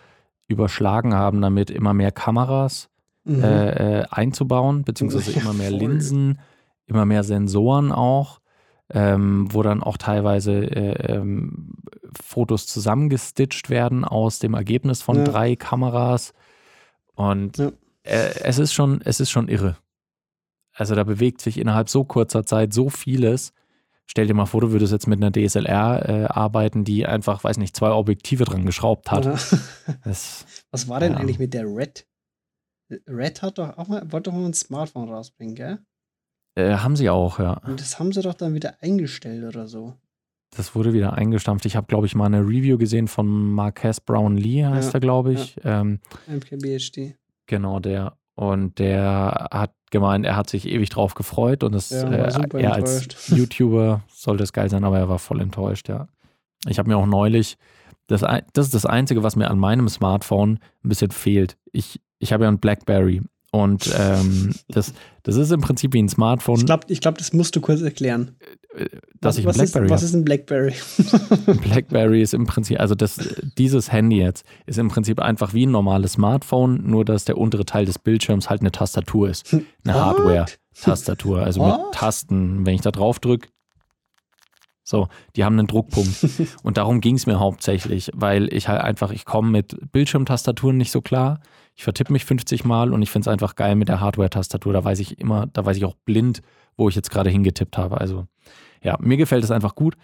überschlagen 0.49 1.15
haben, 1.15 1.41
damit 1.43 1.71
immer 1.71 1.93
mehr 1.93 2.13
Kameras 2.13 2.89
mhm. 3.25 3.43
äh, 3.43 4.01
äh, 4.01 4.05
einzubauen, 4.11 4.85
beziehungsweise 4.85 5.33
ja, 5.33 5.43
immer 5.43 5.53
mehr 5.53 5.71
voll. 5.71 5.79
Linsen, 5.79 6.39
immer 6.87 7.05
mehr 7.05 7.25
Sensoren 7.25 7.93
auch, 7.93 8.41
ähm, 8.91 9.49
wo 9.51 9.63
dann 9.63 9.83
auch 9.83 9.97
teilweise 9.97 10.53
äh, 10.53 11.13
ähm, 11.13 11.75
Fotos 12.21 12.67
zusammengestitcht 12.67 13.69
werden 13.71 14.05
aus 14.05 14.39
dem 14.39 14.55
Ergebnis 14.55 15.03
von 15.03 15.17
ja. 15.19 15.25
drei 15.25 15.57
Kameras. 15.57 16.35
Und 17.15 17.59
ja. 17.59 17.73
äh, 18.05 18.41
es 18.43 18.59
ist 18.59 18.73
schon, 18.73 19.01
es 19.05 19.21
ist 19.21 19.31
schon 19.31 19.49
irre. 19.49 19.77
Also 20.73 20.95
da 20.95 21.05
bewegt 21.05 21.41
sich 21.41 21.59
innerhalb 21.59 21.89
so 21.89 22.05
kurzer 22.05 22.45
Zeit 22.45 22.73
so 22.73 22.91
vieles 22.91 23.53
Stell 24.07 24.29
dir 24.29 24.35
mal 24.35 24.47
vor, 24.47 24.61
du 24.61 24.71
würdest 24.71 24.93
jetzt 24.93 25.09
mit 25.09 25.23
einer 25.23 25.33
DSLR 25.33 26.09
äh, 26.09 26.25
arbeiten, 26.27 26.85
die 26.85 27.07
einfach, 27.07 27.43
weiß 27.43 27.59
nicht, 27.59 27.75
zwei 27.77 27.91
Objektive 27.91 28.45
dran 28.45 28.65
geschraubt 28.65 29.11
hat. 29.11 29.27
das, 30.05 30.47
Was 30.71 30.89
war 30.89 31.01
denn 31.01 31.13
ja. 31.13 31.19
eigentlich 31.19 31.41
mit 31.41 31.53
der 31.53 31.65
Red? 31.65 32.07
Red 33.09 33.43
hat 33.43 33.59
doch 33.59 33.77
auch 33.77 33.89
mal, 33.89 34.01
wollte 34.13 34.31
doch 34.31 34.37
mal 34.37 34.47
ein 34.47 34.55
Smartphone 34.55 35.09
rausbringen, 35.09 35.57
gell? 35.57 35.79
Äh, 36.57 36.77
haben 36.77 36.97
sie 36.97 37.11
auch, 37.11 37.39
ja. 37.39 37.61
Und 37.67 37.81
das 37.81 37.99
haben 37.99 38.13
sie 38.13 38.23
doch 38.23 38.35
dann 38.35 38.55
wieder 38.55 38.75
eingestellt 38.81 39.45
oder 39.45 39.69
so. 39.69 39.95
Das 40.57 40.75
wurde 40.75 40.93
wieder 40.93 41.13
eingestampft. 41.13 41.67
Ich 41.67 41.77
habe, 41.77 41.87
glaube 41.87 42.07
ich, 42.07 42.15
mal 42.15 42.27
eine 42.27 42.41
Review 42.41 42.79
gesehen 42.79 43.09
von 43.09 43.27
Marquez 43.53 44.01
Brown 44.01 44.37
Lee, 44.37 44.65
heißt 44.65 44.89
ja, 44.89 44.95
er, 44.95 45.01
glaube 45.01 45.35
ich. 45.35 45.57
Ja. 45.57 45.83
Ähm, 45.83 46.01
MKBHD. 46.27 47.15
Genau, 47.47 47.79
der. 47.79 48.17
Und 48.37 48.79
der 48.79 49.49
hat 49.51 49.73
gemeint, 49.91 50.25
er 50.27 50.37
hat 50.37 50.49
sich 50.49 50.67
ewig 50.67 50.89
drauf 50.91 51.15
gefreut 51.15 51.63
und 51.63 51.73
das, 51.73 51.91
ja, 51.91 52.11
äh, 52.11 52.63
er 52.63 52.75
als 52.75 53.29
YouTuber 53.29 54.03
sollte 54.13 54.45
es 54.45 54.53
geil 54.53 54.69
sein, 54.69 54.85
aber 54.85 54.99
er 54.99 55.09
war 55.09 55.19
voll 55.19 55.41
enttäuscht, 55.41 55.89
ja. 55.89 56.09
Ich 56.67 56.79
habe 56.79 56.89
mir 56.89 56.97
auch 56.97 57.07
neulich, 57.07 57.57
das, 58.07 58.21
das 58.21 58.67
ist 58.67 58.75
das 58.75 58.87
Einzige, 58.87 59.23
was 59.23 59.37
mir 59.37 59.51
an 59.51 59.59
meinem 59.59 59.89
Smartphone 59.89 60.59
ein 60.85 60.89
bisschen 60.89 61.11
fehlt. 61.11 61.57
Ich, 61.73 62.01
ich 62.19 62.33
habe 62.33 62.45
ja 62.45 62.51
ein 62.51 62.59
Blackberry 62.59 63.23
und 63.53 63.91
ähm, 63.97 64.55
das, 64.69 64.93
das 65.23 65.37
ist 65.37 65.53
im 65.53 65.61
Prinzip 65.61 65.93
wie 65.93 66.03
ein 66.03 66.09
Smartphone. 66.09 66.59
Ich 66.59 66.67
glaube, 66.67 66.85
ich 66.89 67.01
glaub, 67.01 67.17
das 67.17 67.33
musst 67.33 67.55
du 67.57 67.61
kurz 67.61 67.81
erklären. 67.81 68.37
Äh, 68.75 68.87
dass 69.21 69.37
was, 69.37 69.39
ich 69.39 69.47
ein 69.47 69.55
Blackberry 69.55 69.87
ist, 69.87 69.91
Was 69.91 70.03
ist 70.03 70.15
ein 70.15 70.25
Blackberry? 70.25 70.75
Blackberry 71.63 72.23
ist 72.23 72.35
im 72.35 72.47
Prinzip, 72.47 72.81
also 72.81 72.95
das, 72.95 73.19
dieses 73.57 73.93
Handy 73.93 74.19
jetzt 74.19 74.45
ist 74.67 74.79
im 74.79 74.89
Prinzip 74.89 75.21
einfach 75.21 75.55
wie 75.55 75.67
ein 75.67 75.71
normales 75.71 76.13
Smartphone, 76.13 76.83
nur 76.89 77.05
dass 77.05 77.25
der 77.25 77.39
untere 77.39 77.65
Teil 77.65 77.87
des 77.87 77.99
Bildschirms 77.99 78.51
halt 78.51 78.61
eine 78.61 78.73
Tastatur 78.73 79.31
ist. 79.31 79.55
Eine 79.85 79.95
Hardware-Tastatur, 79.95 81.43
also 81.43 81.61
What? 81.61 81.79
mit 81.79 81.95
Tasten. 81.95 82.67
Wenn 82.67 82.75
ich 82.75 82.83
da 82.83 82.91
drauf 82.91 83.21
drücke, 83.21 83.49
so, 84.89 85.09
die 85.35 85.45
haben 85.45 85.59
einen 85.59 85.67
Druckpunkt. 85.67 86.27
Und 86.63 86.77
darum 86.77 87.01
ging 87.01 87.17
es 87.17 87.27
mir 87.27 87.41
hauptsächlich, 87.41 88.11
weil 88.15 88.53
ich 88.53 88.69
halt 88.69 88.83
einfach, 88.83 89.11
ich 89.11 89.25
komme 89.25 89.51
mit 89.51 89.77
Bildschirmtastaturen 89.91 90.77
nicht 90.77 90.93
so 90.93 91.01
klar. 91.01 91.41
Ich 91.77 91.85
vertippe 91.85 92.13
mich 92.13 92.25
50 92.25 92.65
Mal 92.65 92.93
und 92.93 93.03
ich 93.03 93.11
finde 93.11 93.29
es 93.29 93.33
einfach 93.33 93.55
geil 93.55 93.75
mit 93.75 93.89
der 93.89 94.01
Hardware-Tastatur. 94.01 94.73
Da 94.73 94.83
weiß 94.83 94.99
ich 94.99 95.21
immer, 95.21 95.47
da 95.47 95.65
weiß 95.65 95.77
ich 95.77 95.85
auch 95.85 95.95
blind, 95.95 96.43
wo 96.77 96.89
ich 96.89 96.95
jetzt 96.95 97.11
gerade 97.11 97.31
hingetippt 97.31 97.77
habe. 97.77 98.01
Also, 98.01 98.27
ja, 98.83 98.97
mir 99.01 99.19
gefällt 99.19 99.45
es 99.45 99.51
einfach 99.51 99.75
gut, 99.75 99.97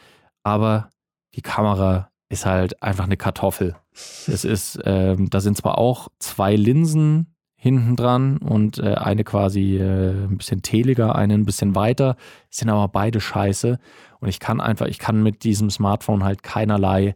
aber 0.42 0.90
die 1.34 1.42
Kamera 1.42 2.10
ist 2.28 2.46
halt 2.46 2.82
einfach 2.82 3.04
eine 3.04 3.16
Kartoffel. 3.16 3.74
Es 3.92 4.44
ist, 4.44 4.78
ähm, 4.84 5.30
da 5.30 5.40
sind 5.40 5.56
zwar 5.56 5.78
auch 5.78 6.08
zwei 6.18 6.56
Linsen 6.56 7.34
hinten 7.54 7.94
dran 7.94 8.38
und 8.38 8.78
äh, 8.78 8.94
eine 8.94 9.22
quasi 9.24 9.76
äh, 9.76 10.24
ein 10.24 10.36
bisschen 10.36 10.62
teliger, 10.62 11.14
eine 11.14 11.34
ein 11.34 11.44
bisschen 11.44 11.74
weiter, 11.74 12.16
sind 12.50 12.68
aber 12.70 12.88
beide 12.88 13.20
scheiße. 13.20 13.78
Und 14.18 14.28
ich 14.28 14.40
kann 14.40 14.60
einfach, 14.60 14.86
ich 14.86 14.98
kann 14.98 15.22
mit 15.22 15.44
diesem 15.44 15.70
Smartphone 15.70 16.24
halt 16.24 16.42
keinerlei 16.42 17.14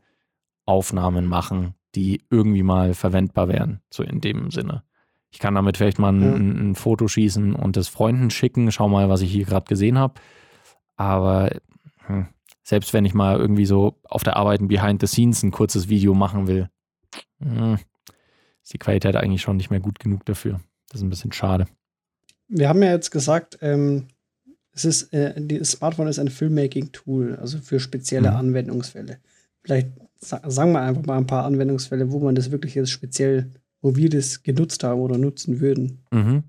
Aufnahmen 0.65 1.27
machen, 1.27 1.75
die 1.97 2.23
irgendwie 2.31 2.63
mal 2.63 2.95
verwendbar 2.95 3.49
wären, 3.49 3.81
so 3.91 4.03
in 4.03 4.21
dem 4.21 4.51
Sinne. 4.51 4.85
Ich 5.31 5.39
kann 5.39 5.55
damit 5.55 5.77
vielleicht 5.77 5.99
mal 5.99 6.13
ein, 6.13 6.23
ein, 6.23 6.71
ein 6.71 6.75
Foto 6.75 7.09
schießen 7.09 7.55
und 7.55 7.77
es 7.77 7.89
Freunden 7.89 8.31
schicken, 8.31 8.71
schau 8.71 8.89
mal, 8.89 9.09
was 9.09 9.23
ich 9.23 9.33
hier 9.33 9.47
gerade 9.47 9.67
gesehen 9.67 9.99
habe. 9.99 10.15
Aber 10.97 11.51
hm, 12.07 12.29
selbst 12.63 12.93
wenn 12.93 13.05
ich 13.05 13.15
mal 13.15 13.39
irgendwie 13.39 13.67
so 13.67 13.99
auf 14.05 14.23
der 14.23 14.37
Arbeit 14.37 14.61
ein 14.61 14.69
Behind 14.69 15.01
the 15.01 15.07
Scenes 15.07 15.43
ein 15.43 15.51
kurzes 15.51 15.89
Video 15.89 16.15
machen 16.15 16.47
will, 16.47 16.69
hm, 17.41 17.79
ist 18.63 18.73
die 18.73 18.79
Qualität 18.79 19.17
eigentlich 19.17 19.43
schon 19.43 19.57
nicht 19.57 19.71
mehr 19.71 19.81
gut 19.81 19.99
genug 19.99 20.25
dafür. 20.27 20.61
Das 20.89 21.01
ist 21.01 21.07
ein 21.07 21.11
bisschen 21.11 21.33
schade. 21.33 21.67
Wir 22.49 22.69
haben 22.69 22.83
ja 22.83 22.91
jetzt 22.91 23.11
gesagt, 23.11 23.59
ähm, 23.63 24.09
es 24.73 24.85
ist, 24.85 25.13
äh, 25.13 25.35
das 25.37 25.73
Smartphone 25.73 26.09
ist 26.09 26.19
ein 26.19 26.29
Filmmaking-Tool, 26.29 27.37
also 27.37 27.59
für 27.59 27.81
spezielle 27.81 28.31
mhm. 28.31 28.37
Anwendungsfälle. 28.37 29.19
Vielleicht 29.63 29.89
sagen 30.21 30.73
wir 30.73 30.81
einfach 30.81 31.05
mal 31.05 31.19
ein 31.19 31.27
paar 31.27 31.45
Anwendungsfälle, 31.45 32.11
wo 32.11 32.21
man 32.21 32.35
das 32.35 32.51
wirklich 32.51 32.75
jetzt 32.75 32.91
speziell, 32.91 33.53
wo 33.81 33.97
wir 33.97 34.09
das 34.11 34.43
genutzt 34.43 34.83
haben 34.85 35.01
oder 35.01 35.19
nutzen 35.19 35.61
würden. 35.61 36.05
Mhm. 36.11 36.45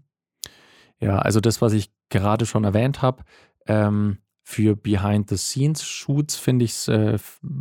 Ja, 0.99 1.19
also 1.19 1.39
das, 1.39 1.61
was 1.61 1.73
ich 1.73 1.91
gerade 2.09 2.45
schon 2.45 2.63
erwähnt 2.63 3.01
habe, 3.01 3.23
ähm, 3.67 4.17
für 4.43 4.77
Behind-the-Scenes-Shoots 4.77 6.37
finde 6.37 6.63
ich 6.63 6.71
es 6.71 6.87
äh, 6.87 7.17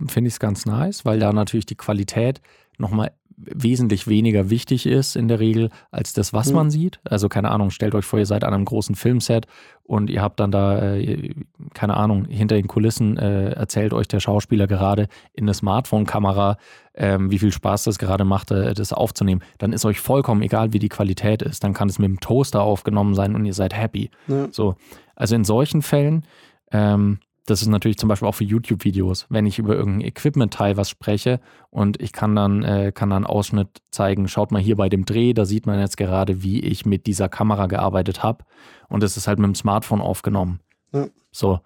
find 0.07 0.39
ganz 0.39 0.67
nice, 0.67 1.05
weil 1.05 1.19
da 1.19 1.33
natürlich 1.33 1.67
die 1.67 1.75
Qualität 1.75 2.41
nochmal 2.79 3.13
wesentlich 3.37 4.09
weniger 4.09 4.49
wichtig 4.51 4.87
ist 4.87 5.15
in 5.15 5.29
der 5.29 5.41
Regel 5.41 5.71
als 5.91 6.15
das, 6.15 6.33
was 6.33 6.49
mhm. 6.49 6.55
man 6.55 6.71
sieht. 6.71 7.01
Also 7.05 7.29
keine 7.29 7.51
Ahnung, 7.51 7.71
stellt 7.71 7.95
euch 7.95 8.05
vor, 8.05 8.19
ihr 8.19 8.27
seid 8.27 8.45
an 8.45 8.55
einem 8.55 8.65
großen 8.65 8.95
Filmset 8.95 9.47
und 9.85 10.09
ihr 10.09 10.23
habt 10.23 10.41
dann 10.41 10.51
da, 10.51 10.95
äh, 10.95 11.35
keine 11.75 11.97
Ahnung, 11.97 12.25
hinter 12.25 12.57
den 12.57 12.67
Kulissen 12.67 13.19
äh, 13.19 13.51
erzählt 13.51 13.93
euch 13.93 14.09
der 14.09 14.21
Schauspieler 14.21 14.67
gerade 14.67 15.09
in 15.35 15.45
eine 15.45 15.55
Smartphone-Kamera, 15.55 16.57
ähm, 16.95 17.31
wie 17.31 17.39
viel 17.39 17.53
Spaß 17.53 17.85
das 17.85 17.99
gerade 17.99 18.25
macht, 18.25 18.51
äh, 18.51 18.73
das 18.73 18.93
aufzunehmen. 18.93 19.43
Dann 19.59 19.73
ist 19.73 19.85
euch 19.85 20.01
vollkommen 20.01 20.43
egal, 20.43 20.73
wie 20.73 20.79
die 20.79 20.89
Qualität 20.89 21.43
ist. 21.43 21.63
Dann 21.63 21.75
kann 21.75 21.89
es 21.89 21.99
mit 21.99 22.09
dem 22.09 22.21
Toaster 22.21 22.63
aufgenommen 22.63 23.15
sein 23.15 23.35
und 23.35 23.45
ihr 23.45 23.55
seid 23.55 23.77
happy. 23.77 24.11
Ja. 24.29 24.49
So, 24.51 24.77
also 25.15 25.35
in 25.35 25.45
solchen 25.45 25.83
Fällen 25.83 26.25
ähm, 26.73 27.19
das 27.47 27.63
ist 27.63 27.69
natürlich 27.69 27.97
zum 27.97 28.09
Beispiel 28.09 28.29
auch 28.29 28.35
für 28.35 28.45
YouTube-Videos, 28.45 29.27
wenn 29.29 29.47
ich 29.47 29.59
über 29.59 29.75
irgendein 29.75 30.09
Equipment-Teil 30.09 30.77
was 30.77 30.91
spreche 30.91 31.41
und 31.71 32.01
ich 32.03 32.13
kann 32.13 32.35
dann, 32.35 32.63
äh, 32.65 32.93
kann 32.93 33.11
dann 33.11 33.25
Ausschnitt 33.25 33.83
zeigen, 33.91 34.29
schaut 34.29 34.51
mal 34.51 34.61
hier 34.61 34.77
bei 34.77 34.89
dem 34.89 35.05
Dreh, 35.05 35.33
da 35.33 35.45
sieht 35.45 35.67
man 35.67 35.79
jetzt 35.79 35.97
gerade, 35.97 36.43
wie 36.43 36.61
ich 36.61 36.85
mit 36.85 37.07
dieser 37.07 37.29
Kamera 37.29 37.67
gearbeitet 37.67 38.23
habe 38.23 38.45
und 38.89 39.03
es 39.03 39.17
ist 39.17 39.29
halt 39.29 39.39
mit 39.39 39.47
dem 39.47 39.55
Smartphone 39.55 40.01
aufgenommen. 40.01 40.61
Ja. 40.93 41.09
So, 41.31 41.61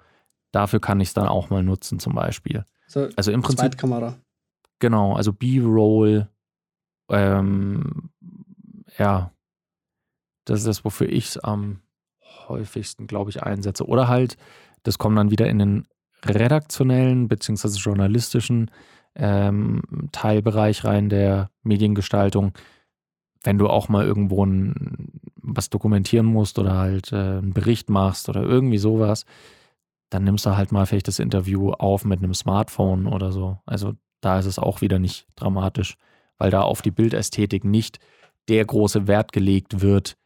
dafür 0.52 0.80
kann 0.80 1.00
ich 1.00 1.08
es 1.08 1.14
dann 1.14 1.28
auch 1.28 1.50
mal 1.50 1.62
nutzen 1.62 1.98
zum 1.98 2.14
Beispiel. 2.14 2.64
So, 2.86 3.08
also 3.16 3.32
im 3.32 3.40
Prinzip. 3.40 3.60
Zweitkamera. 3.60 4.16
Genau, 4.80 5.14
also 5.14 5.32
B-Roll, 5.32 6.28
ähm, 7.08 8.10
ja, 8.98 9.32
das 10.44 10.60
ist 10.60 10.66
das, 10.66 10.84
wofür 10.84 11.08
ich 11.08 11.26
es 11.26 11.38
am 11.38 11.80
häufigsten, 12.48 13.06
glaube 13.06 13.30
ich, 13.30 13.42
einsetze. 13.42 13.86
Oder 13.86 14.08
halt 14.08 14.36
das 14.82 14.98
kommt 14.98 15.18
dann 15.18 15.30
wieder 15.30 15.48
in 15.48 15.58
den 15.58 15.86
redaktionellen 16.24 17.28
bzw. 17.28 17.68
journalistischen 17.78 18.70
ähm, 19.14 19.82
Teilbereich 20.12 20.84
rein 20.84 21.08
der 21.08 21.50
Mediengestaltung. 21.62 22.52
Wenn 23.42 23.58
du 23.58 23.68
auch 23.68 23.88
mal 23.88 24.04
irgendwo 24.04 24.44
ein, 24.44 25.08
was 25.36 25.70
dokumentieren 25.70 26.26
musst 26.26 26.58
oder 26.58 26.76
halt 26.76 27.12
äh, 27.12 27.16
einen 27.16 27.52
Bericht 27.52 27.88
machst 27.88 28.28
oder 28.28 28.42
irgendwie 28.42 28.78
sowas, 28.78 29.24
dann 30.10 30.24
nimmst 30.24 30.44
du 30.44 30.56
halt 30.56 30.72
mal 30.72 30.86
vielleicht 30.86 31.08
das 31.08 31.18
Interview 31.18 31.72
auf 31.72 32.04
mit 32.04 32.18
einem 32.18 32.34
Smartphone 32.34 33.06
oder 33.06 33.32
so. 33.32 33.58
Also 33.64 33.94
da 34.20 34.38
ist 34.38 34.46
es 34.46 34.58
auch 34.58 34.80
wieder 34.80 34.98
nicht 34.98 35.26
dramatisch, 35.36 35.96
weil 36.36 36.50
da 36.50 36.62
auf 36.62 36.82
die 36.82 36.90
Bildästhetik 36.90 37.64
nicht 37.64 37.98
der 38.48 38.64
große 38.64 39.06
Wert 39.06 39.32
gelegt 39.32 39.80
wird, 39.80 40.16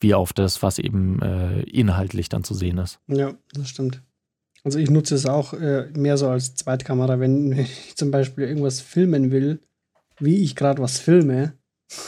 wie 0.00 0.14
auf 0.14 0.32
das, 0.32 0.62
was 0.62 0.78
eben 0.78 1.20
äh, 1.22 1.62
inhaltlich 1.62 2.28
dann 2.28 2.44
zu 2.44 2.54
sehen 2.54 2.78
ist. 2.78 3.00
Ja, 3.08 3.34
das 3.52 3.68
stimmt. 3.68 4.02
Also 4.64 4.78
ich 4.78 4.90
nutze 4.90 5.14
es 5.14 5.26
auch 5.26 5.54
äh, 5.54 5.88
mehr 5.94 6.16
so 6.16 6.28
als 6.28 6.54
Zweitkamera, 6.54 7.20
wenn 7.20 7.52
ich 7.58 7.96
zum 7.96 8.10
Beispiel 8.10 8.44
irgendwas 8.44 8.80
filmen 8.80 9.30
will, 9.30 9.60
wie 10.18 10.42
ich 10.42 10.56
gerade 10.56 10.82
was 10.82 10.98
filme. 10.98 11.54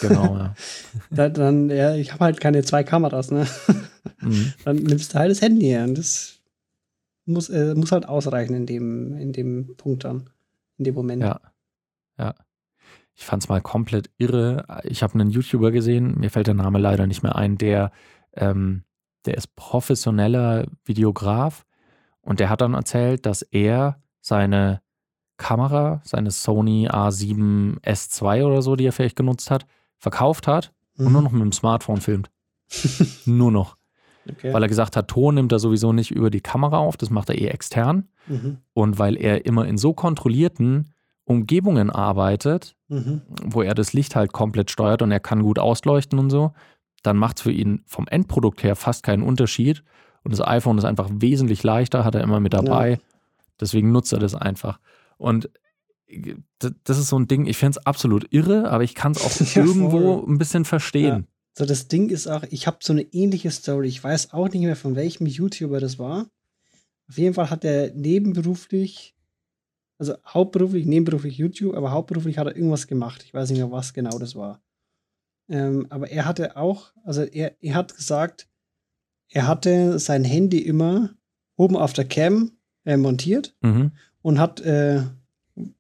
Genau, 0.01 0.37
ja. 0.37 0.55
da, 1.11 1.29
dann, 1.29 1.71
ja, 1.71 1.95
ich 1.95 2.13
habe 2.13 2.25
halt 2.25 2.41
keine 2.41 2.63
zwei 2.63 2.85
Kameras, 2.85 3.31
ne? 3.31 3.47
Mhm. 4.23 4.55
Dann 4.65 4.77
nimmst 4.77 5.13
du 5.13 5.19
halt 5.19 5.31
das 5.31 5.43
Handy 5.43 5.67
her 5.67 5.85
und 5.85 5.97
das 5.97 6.41
muss, 7.27 7.51
äh, 7.51 7.75
muss 7.75 7.93
halt 7.93 8.07
ausreichen 8.07 8.55
in 8.55 8.65
dem, 8.65 9.15
in 9.17 9.33
dem 9.33 9.77
Punkt 9.77 10.05
dann, 10.05 10.31
in 10.79 10.85
dem 10.85 10.95
Moment. 10.95 11.23
Ja. 11.23 11.41
Ja 12.19 12.35
ich 13.21 13.27
fand 13.27 13.43
es 13.43 13.51
mal 13.51 13.61
komplett 13.61 14.11
irre. 14.17 14.81
Ich 14.85 15.03
habe 15.03 15.13
einen 15.13 15.29
YouTuber 15.29 15.73
gesehen, 15.73 16.19
mir 16.19 16.31
fällt 16.31 16.47
der 16.47 16.55
Name 16.55 16.79
leider 16.79 17.07
nicht 17.07 17.23
mehr 17.23 17.37
ein, 17.37 17.59
der, 17.59 17.93
ähm, 18.35 18.85
der 19.27 19.37
ist 19.37 19.55
professioneller 19.57 20.67
Videograf 20.87 21.67
und 22.23 22.41
der 22.41 22.49
hat 22.49 22.63
dann 22.63 22.73
erzählt, 22.73 23.27
dass 23.27 23.43
er 23.43 24.01
seine 24.23 24.81
Kamera, 25.37 26.01
seine 26.03 26.31
Sony 26.31 26.89
A7 26.89 27.83
S2 27.83 28.47
oder 28.47 28.63
so, 28.63 28.75
die 28.75 28.87
er 28.87 28.93
vielleicht 28.93 29.17
genutzt 29.17 29.51
hat, 29.51 29.67
verkauft 29.99 30.47
hat 30.47 30.73
mhm. 30.97 31.07
und 31.07 31.13
nur 31.13 31.23
noch 31.23 31.33
mit 31.33 31.43
dem 31.43 31.53
Smartphone 31.53 32.01
filmt. 32.01 32.31
nur 33.27 33.53
noch. 33.53 33.77
Okay. 34.31 34.55
Weil 34.55 34.63
er 34.63 34.69
gesagt 34.69 34.97
hat, 34.97 35.09
Ton 35.09 35.35
nimmt 35.35 35.53
er 35.53 35.59
sowieso 35.59 35.93
nicht 35.93 36.11
über 36.11 36.31
die 36.31 36.41
Kamera 36.41 36.79
auf, 36.79 36.97
das 36.97 37.11
macht 37.11 37.29
er 37.29 37.37
eh 37.37 37.49
extern. 37.49 38.09
Mhm. 38.27 38.59
Und 38.73 38.99
weil 38.99 39.19
er 39.19 39.45
immer 39.45 39.67
in 39.67 39.77
so 39.77 39.93
kontrollierten 39.93 40.95
Umgebungen 41.31 41.91
arbeitet, 41.91 42.75
mhm. 42.89 43.23
wo 43.45 43.63
er 43.63 43.75
das 43.75 43.93
Licht 43.93 44.17
halt 44.17 44.33
komplett 44.33 44.71
steuert 44.71 45.01
und 45.01 45.13
er 45.13 45.21
kann 45.21 45.43
gut 45.43 45.61
ausleuchten 45.61 46.19
und 46.19 46.29
so, 46.29 46.53
dann 47.05 47.17
macht 47.17 47.39
es 47.39 47.43
für 47.43 47.53
ihn 47.53 47.83
vom 47.87 48.09
Endprodukt 48.09 48.65
her 48.65 48.75
fast 48.75 49.05
keinen 49.05 49.23
Unterschied. 49.23 49.85
Und 50.25 50.33
das 50.33 50.47
iPhone 50.47 50.77
ist 50.77 50.85
einfach 50.85 51.09
wesentlich 51.13 51.63
leichter, 51.63 52.05
hat 52.05 52.17
er 52.17 52.23
immer 52.23 52.41
mit 52.41 52.53
dabei. 52.53 52.91
Ja. 52.91 52.99
Deswegen 53.61 53.93
nutzt 53.93 54.13
er 54.13 54.19
das 54.19 54.35
einfach. 54.35 54.81
Und 55.19 55.49
das 56.59 56.99
ist 56.99 57.09
so 57.09 57.19
ein 57.19 57.29
Ding, 57.29 57.47
ich 57.47 57.57
finde 57.57 57.79
es 57.79 57.87
absolut 57.87 58.27
irre, 58.33 58.69
aber 58.69 58.83
ich 58.83 58.97
kann 58.97 59.13
es 59.13 59.23
auch 59.23 59.41
ja, 59.55 59.65
irgendwo 59.65 60.27
ein 60.27 60.37
bisschen 60.37 60.65
verstehen. 60.65 61.07
Ja. 61.07 61.23
So, 61.59 61.65
das 61.65 61.87
Ding 61.87 62.09
ist 62.09 62.27
auch, 62.27 62.43
ich 62.51 62.67
habe 62.67 62.79
so 62.81 62.93
eine 62.93 63.03
ähnliche 63.03 63.53
Story. 63.53 63.87
Ich 63.87 64.03
weiß 64.03 64.33
auch 64.33 64.49
nicht 64.49 64.63
mehr, 64.63 64.77
von 64.77 64.97
welchem 64.97 65.27
YouTuber 65.27 65.79
das 65.79 66.01
war. 66.01 66.27
Auf 67.09 67.19
jeden 67.19 67.35
Fall 67.35 67.51
hat 67.51 67.65
er 67.65 67.95
nebenberuflich 67.95 69.15
also 70.01 70.15
hauptberuflich, 70.27 70.87
nebenberuflich 70.87 71.37
YouTube, 71.37 71.77
aber 71.77 71.93
hauptberuflich 71.93 72.39
hat 72.39 72.47
er 72.47 72.57
irgendwas 72.57 72.87
gemacht. 72.87 73.23
Ich 73.23 73.35
weiß 73.35 73.51
nicht 73.51 73.59
mehr, 73.59 73.71
was 73.71 73.93
genau 73.93 74.19
das 74.19 74.35
war. 74.35 74.63
Ähm, 75.51 75.87
aber 75.91 76.11
er 76.11 76.25
hatte 76.25 76.57
auch, 76.57 76.93
also 77.05 77.23
er, 77.23 77.53
er 77.61 77.75
hat 77.75 77.95
gesagt, 77.95 78.49
er 79.29 79.47
hatte 79.47 79.99
sein 79.99 80.25
Handy 80.25 80.59
immer 80.59 81.11
oben 81.57 81.77
auf 81.77 81.93
der 81.93 82.07
Cam 82.07 82.53
äh, 82.87 82.97
montiert 82.97 83.55
mhm. 83.61 83.93
und 84.23 84.39
hat, 84.39 84.63
äh, 84.63 85.03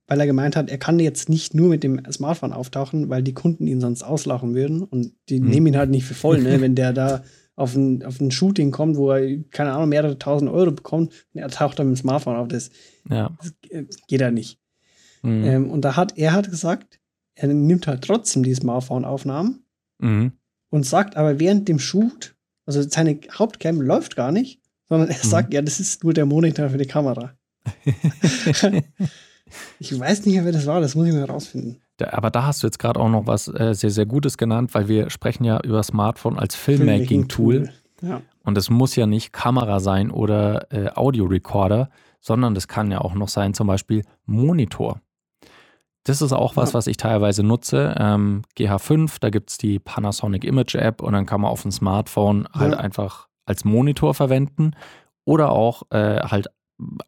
weil 0.06 0.20
er 0.20 0.26
gemeint 0.26 0.54
hat, 0.54 0.68
er 0.68 0.78
kann 0.78 0.98
jetzt 0.98 1.30
nicht 1.30 1.54
nur 1.54 1.70
mit 1.70 1.82
dem 1.82 2.02
Smartphone 2.12 2.52
auftauchen, 2.52 3.08
weil 3.08 3.22
die 3.22 3.32
Kunden 3.32 3.66
ihn 3.66 3.80
sonst 3.80 4.02
auslachen 4.02 4.54
würden 4.54 4.82
und 4.82 5.14
die 5.30 5.40
mhm. 5.40 5.48
nehmen 5.48 5.66
ihn 5.68 5.78
halt 5.78 5.90
nicht 5.90 6.04
für 6.04 6.14
voll, 6.14 6.42
ne, 6.42 6.60
wenn 6.60 6.74
der 6.74 6.92
da 6.92 7.24
auf 7.60 7.74
ein, 7.76 8.02
auf 8.04 8.20
ein 8.20 8.30
Shooting 8.30 8.70
kommt, 8.70 8.96
wo 8.96 9.12
er, 9.12 9.38
keine 9.50 9.72
Ahnung, 9.72 9.90
mehrere 9.90 10.18
tausend 10.18 10.50
Euro 10.50 10.72
bekommt 10.72 11.12
und 11.34 11.40
er 11.40 11.48
taucht 11.48 11.78
dann 11.78 11.88
mit 11.88 11.98
dem 11.98 12.00
Smartphone 12.00 12.36
auf. 12.36 12.48
Das, 12.48 12.70
ja. 13.08 13.30
das 13.70 13.96
geht 14.08 14.20
ja 14.22 14.30
nicht. 14.30 14.58
Mhm. 15.22 15.44
Ähm, 15.44 15.70
und 15.70 15.82
da 15.82 15.96
hat 15.96 16.16
er 16.16 16.32
hat 16.32 16.50
gesagt, 16.50 16.98
er 17.34 17.48
nimmt 17.48 17.86
halt 17.86 18.02
trotzdem 18.02 18.42
die 18.42 18.54
Smartphone-Aufnahmen 18.54 19.62
mhm. 19.98 20.32
und 20.70 20.86
sagt 20.86 21.16
aber 21.16 21.38
während 21.38 21.68
dem 21.68 21.78
Shoot, 21.78 22.34
also 22.64 22.82
seine 22.82 23.20
Hauptcam 23.30 23.82
läuft 23.82 24.16
gar 24.16 24.32
nicht, 24.32 24.62
sondern 24.88 25.10
er 25.10 25.22
mhm. 25.22 25.28
sagt, 25.28 25.52
ja, 25.52 25.60
das 25.60 25.80
ist 25.80 26.02
nur 26.02 26.14
der 26.14 26.24
Monitor 26.24 26.70
für 26.70 26.78
die 26.78 26.86
Kamera. 26.86 27.34
ich 29.78 29.98
weiß 29.98 30.24
nicht 30.24 30.34
mehr, 30.34 30.46
wer 30.46 30.52
das 30.52 30.64
war, 30.64 30.80
das 30.80 30.94
muss 30.94 31.06
ich 31.06 31.12
mal 31.12 31.24
rausfinden. 31.24 31.82
Aber 32.02 32.30
da 32.30 32.46
hast 32.46 32.62
du 32.62 32.66
jetzt 32.66 32.78
gerade 32.78 32.98
auch 32.98 33.08
noch 33.08 33.26
was 33.26 33.48
äh, 33.48 33.74
sehr, 33.74 33.90
sehr 33.90 34.06
Gutes 34.06 34.38
genannt, 34.38 34.74
weil 34.74 34.88
wir 34.88 35.10
sprechen 35.10 35.44
ja 35.44 35.60
über 35.62 35.82
Smartphone 35.82 36.38
als 36.38 36.54
Filmmaking-Tool. 36.54 37.70
Ja. 38.02 38.22
Und 38.44 38.56
es 38.56 38.70
muss 38.70 38.96
ja 38.96 39.06
nicht 39.06 39.32
Kamera 39.32 39.80
sein 39.80 40.10
oder 40.10 40.72
äh, 40.72 40.90
Audio-Recorder, 40.94 41.90
sondern 42.20 42.54
das 42.54 42.68
kann 42.68 42.90
ja 42.90 43.00
auch 43.00 43.14
noch 43.14 43.28
sein, 43.28 43.54
zum 43.54 43.66
Beispiel 43.66 44.04
Monitor. 44.26 45.00
Das 46.04 46.22
ist 46.22 46.32
auch 46.32 46.56
was, 46.56 46.70
ja. 46.70 46.74
was 46.74 46.86
ich 46.86 46.96
teilweise 46.96 47.42
nutze. 47.42 47.94
Ähm, 47.98 48.42
GH5, 48.56 49.18
da 49.20 49.30
gibt 49.30 49.50
es 49.50 49.58
die 49.58 49.78
Panasonic 49.78 50.44
Image 50.44 50.74
App 50.74 51.02
und 51.02 51.12
dann 51.12 51.26
kann 51.26 51.42
man 51.42 51.50
auf 51.50 51.62
dem 51.62 51.70
Smartphone 51.70 52.48
halt 52.52 52.74
einfach 52.74 53.28
als 53.44 53.64
Monitor 53.64 54.14
verwenden 54.14 54.72
oder 55.24 55.52
auch 55.52 55.82
äh, 55.90 56.20
halt 56.20 56.48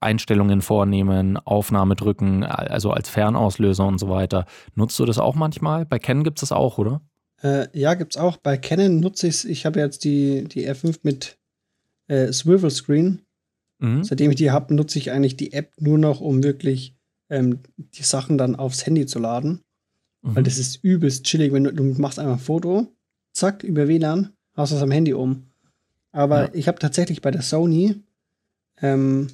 Einstellungen 0.01 0.63
vornehmen, 0.63 1.37
Aufnahme 1.37 1.95
drücken, 1.95 2.45
also 2.45 2.91
als 2.91 3.09
Fernauslöser 3.09 3.87
und 3.87 3.99
so 3.99 4.09
weiter. 4.09 4.47
Nutzt 4.75 4.99
du 4.99 5.05
das 5.05 5.19
auch 5.19 5.35
manchmal? 5.35 5.87
Bei 5.87 5.99
Canon 5.99 6.25
gibt 6.25 6.39
es 6.39 6.49
das 6.49 6.53
auch, 6.53 6.79
oder? 6.79 7.01
Äh, 7.43 7.67
ja, 7.79 7.95
gibt 7.95 8.15
es 8.15 8.21
auch. 8.21 8.37
Bei 8.37 8.57
Canon 8.57 9.01
nutze 9.01 9.27
ich 9.29 9.35
es. 9.35 9.45
Ich 9.45 9.67
habe 9.67 9.81
jetzt 9.81 10.05
die, 10.05 10.45
die 10.45 10.69
R5 10.69 11.01
mit 11.03 11.39
äh, 12.09 12.33
Swivel 12.33 12.71
Screen. 12.71 13.23
Mhm. 13.79 14.05
Seitdem 14.05 14.31
ich 14.31 14.37
die 14.37 14.51
habe, 14.51 14.75
nutze 14.75 14.99
ich 14.99 15.11
eigentlich 15.11 15.37
die 15.37 15.53
App 15.53 15.73
nur 15.79 15.99
noch, 15.99 16.21
um 16.21 16.43
wirklich 16.43 16.95
ähm, 17.31 17.61
die 17.77 18.03
Sachen 18.03 18.39
dann 18.39 18.57
aufs 18.57 18.87
Handy 18.87 19.07
zu 19.07 19.19
laden. 19.19 19.63
Mhm. 20.23 20.37
Weil 20.37 20.43
das 20.45 20.59
ist 20.59 20.85
übelst 20.85 21.25
chillig, 21.25 21.53
wenn 21.53 21.65
du, 21.65 21.73
du 21.73 21.83
machst 22.01 22.19
einfach 22.19 22.35
ein 22.35 22.39
Foto, 22.39 22.87
zack, 23.33 23.65
über 23.65 23.89
WLAN, 23.89 24.33
hast 24.55 24.73
du 24.73 24.77
es 24.77 24.83
am 24.83 24.91
Handy 24.91 25.15
um. 25.15 25.49
Aber 26.13 26.45
ja. 26.45 26.51
ich 26.55 26.69
habe 26.69 26.79
tatsächlich 26.79 27.23
bei 27.23 27.31
der 27.31 27.43
Sony 27.43 28.03
ähm, 28.81 29.29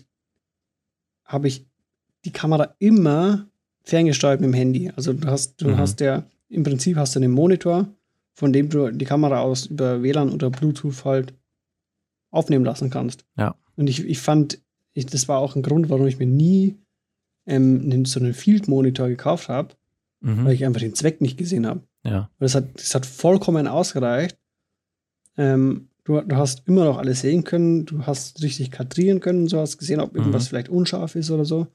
habe 1.28 1.46
ich 1.46 1.64
die 2.24 2.32
Kamera 2.32 2.74
immer 2.78 3.46
ferngesteuert 3.84 4.40
mit 4.40 4.48
dem 4.48 4.54
Handy. 4.54 4.90
Also 4.96 5.12
du 5.12 5.28
hast, 5.28 5.60
du 5.62 5.68
mhm. 5.68 5.78
hast 5.78 6.00
ja, 6.00 6.24
im 6.48 6.62
Prinzip 6.64 6.96
hast 6.96 7.14
du 7.14 7.20
einen 7.20 7.30
Monitor, 7.30 7.88
von 8.34 8.52
dem 8.52 8.68
du 8.68 8.90
die 8.90 9.04
Kamera 9.04 9.40
aus 9.40 9.66
über 9.66 10.02
WLAN 10.02 10.30
oder 10.30 10.50
Bluetooth 10.50 11.04
halt 11.04 11.34
aufnehmen 12.30 12.64
lassen 12.64 12.90
kannst. 12.90 13.24
Ja. 13.36 13.54
Und 13.76 13.88
ich, 13.88 14.04
ich 14.04 14.18
fand, 14.18 14.60
ich, 14.92 15.06
das 15.06 15.28
war 15.28 15.38
auch 15.38 15.54
ein 15.54 15.62
Grund, 15.62 15.88
warum 15.90 16.06
ich 16.06 16.18
mir 16.18 16.26
nie 16.26 16.76
ähm, 17.46 18.04
so 18.04 18.20
einen 18.20 18.34
Field-Monitor 18.34 19.08
gekauft 19.08 19.48
habe, 19.48 19.74
mhm. 20.20 20.44
weil 20.44 20.54
ich 20.54 20.64
einfach 20.64 20.80
den 20.80 20.94
Zweck 20.94 21.20
nicht 21.20 21.38
gesehen 21.38 21.66
habe. 21.66 21.82
Ja. 22.04 22.30
Das 22.38 22.54
hat, 22.54 22.64
das 22.74 22.94
hat 22.94 23.06
vollkommen 23.06 23.66
ausgereicht. 23.66 24.38
Ähm, 25.36 25.88
Du, 26.08 26.22
du, 26.22 26.36
hast 26.36 26.66
immer 26.66 26.86
noch 26.86 26.96
alles 26.96 27.20
sehen 27.20 27.44
können, 27.44 27.84
du 27.84 28.06
hast 28.06 28.42
richtig 28.42 28.70
kadrieren 28.70 29.20
können 29.20 29.46
so, 29.46 29.60
hast 29.60 29.76
gesehen, 29.76 30.00
ob 30.00 30.16
irgendwas 30.16 30.44
mhm. 30.44 30.48
vielleicht 30.48 30.70
unscharf 30.70 31.14
ist 31.16 31.30
oder 31.30 31.44
so. 31.44 31.66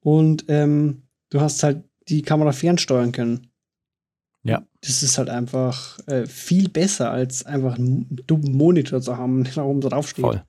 Und 0.00 0.44
ähm, 0.48 1.04
du 1.30 1.40
hast 1.40 1.62
halt 1.62 1.82
die 2.08 2.20
Kamera 2.20 2.52
fernsteuern 2.52 3.10
können. 3.10 3.46
Ja. 4.42 4.66
Das 4.82 5.02
ist 5.02 5.16
halt 5.16 5.30
einfach 5.30 5.98
äh, 6.08 6.26
viel 6.26 6.68
besser, 6.68 7.10
als 7.10 7.46
einfach 7.46 7.78
einen 7.78 8.20
dummen 8.26 8.52
Monitor 8.54 9.00
zu 9.00 9.16
haben, 9.16 9.44
der 9.44 9.54
da 9.54 9.62
oben 9.62 9.80
draufsteht. 9.80 10.26
Voll. 10.26 10.44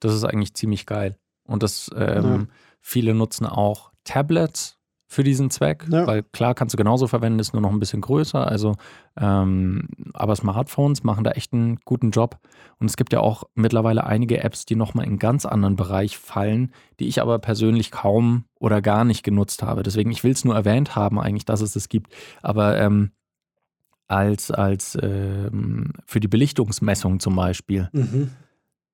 Das 0.00 0.12
ist 0.12 0.24
eigentlich 0.24 0.54
ziemlich 0.54 0.84
geil. 0.84 1.16
Und 1.44 1.62
das 1.62 1.92
ähm, 1.94 2.24
ja. 2.24 2.46
viele 2.80 3.14
nutzen 3.14 3.46
auch 3.46 3.92
Tablets 4.02 4.77
für 5.10 5.24
diesen 5.24 5.48
Zweck, 5.48 5.86
ja. 5.90 6.06
weil 6.06 6.22
klar 6.22 6.54
kannst 6.54 6.74
du 6.74 6.76
genauso 6.76 7.06
verwenden, 7.06 7.38
ist 7.38 7.54
nur 7.54 7.62
noch 7.62 7.72
ein 7.72 7.80
bisschen 7.80 8.02
größer. 8.02 8.46
Also 8.46 8.76
ähm, 9.18 9.88
aber 10.12 10.36
Smartphones 10.36 11.02
machen 11.02 11.24
da 11.24 11.30
echt 11.30 11.54
einen 11.54 11.78
guten 11.86 12.10
Job. 12.10 12.38
Und 12.78 12.90
es 12.90 12.96
gibt 12.98 13.14
ja 13.14 13.20
auch 13.20 13.44
mittlerweile 13.54 14.04
einige 14.04 14.44
Apps, 14.44 14.66
die 14.66 14.76
nochmal 14.76 15.06
in 15.06 15.12
einen 15.12 15.18
ganz 15.18 15.46
anderen 15.46 15.76
Bereich 15.76 16.18
fallen, 16.18 16.72
die 17.00 17.08
ich 17.08 17.22
aber 17.22 17.38
persönlich 17.38 17.90
kaum 17.90 18.44
oder 18.60 18.82
gar 18.82 19.04
nicht 19.04 19.22
genutzt 19.22 19.62
habe. 19.62 19.82
Deswegen, 19.82 20.10
ich 20.10 20.24
will 20.24 20.32
es 20.32 20.44
nur 20.44 20.54
erwähnt 20.54 20.94
haben, 20.94 21.18
eigentlich, 21.18 21.46
dass 21.46 21.62
es 21.62 21.72
das 21.72 21.88
gibt. 21.88 22.12
Aber 22.42 22.78
ähm, 22.78 23.12
als, 24.08 24.50
als 24.50 24.96
ähm, 25.00 25.94
für 26.04 26.20
die 26.20 26.28
Belichtungsmessung 26.28 27.18
zum 27.18 27.34
Beispiel, 27.34 27.88
mhm. 27.92 28.30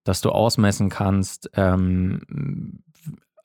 dass 0.05 0.21
du 0.21 0.31
ausmessen 0.31 0.91
kannst, 0.91 1.51
ähm, 1.55 2.83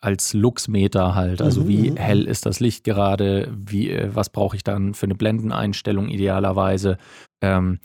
als 0.01 0.33
Luxmeter 0.33 1.15
halt, 1.15 1.41
also 1.41 1.61
mhm, 1.61 1.67
wie 1.67 1.91
mhm. 1.91 1.97
hell 1.97 2.25
ist 2.25 2.45
das 2.45 2.59
Licht 2.59 2.83
gerade, 2.83 3.51
wie, 3.53 3.89
äh, 3.89 4.09
was 4.13 4.29
brauche 4.29 4.55
ich 4.55 4.63
dann 4.63 4.93
für 4.93 5.05
eine 5.05 5.15
Blendeneinstellung 5.15 6.07
idealerweise 6.07 6.97
ähm, 7.41 7.79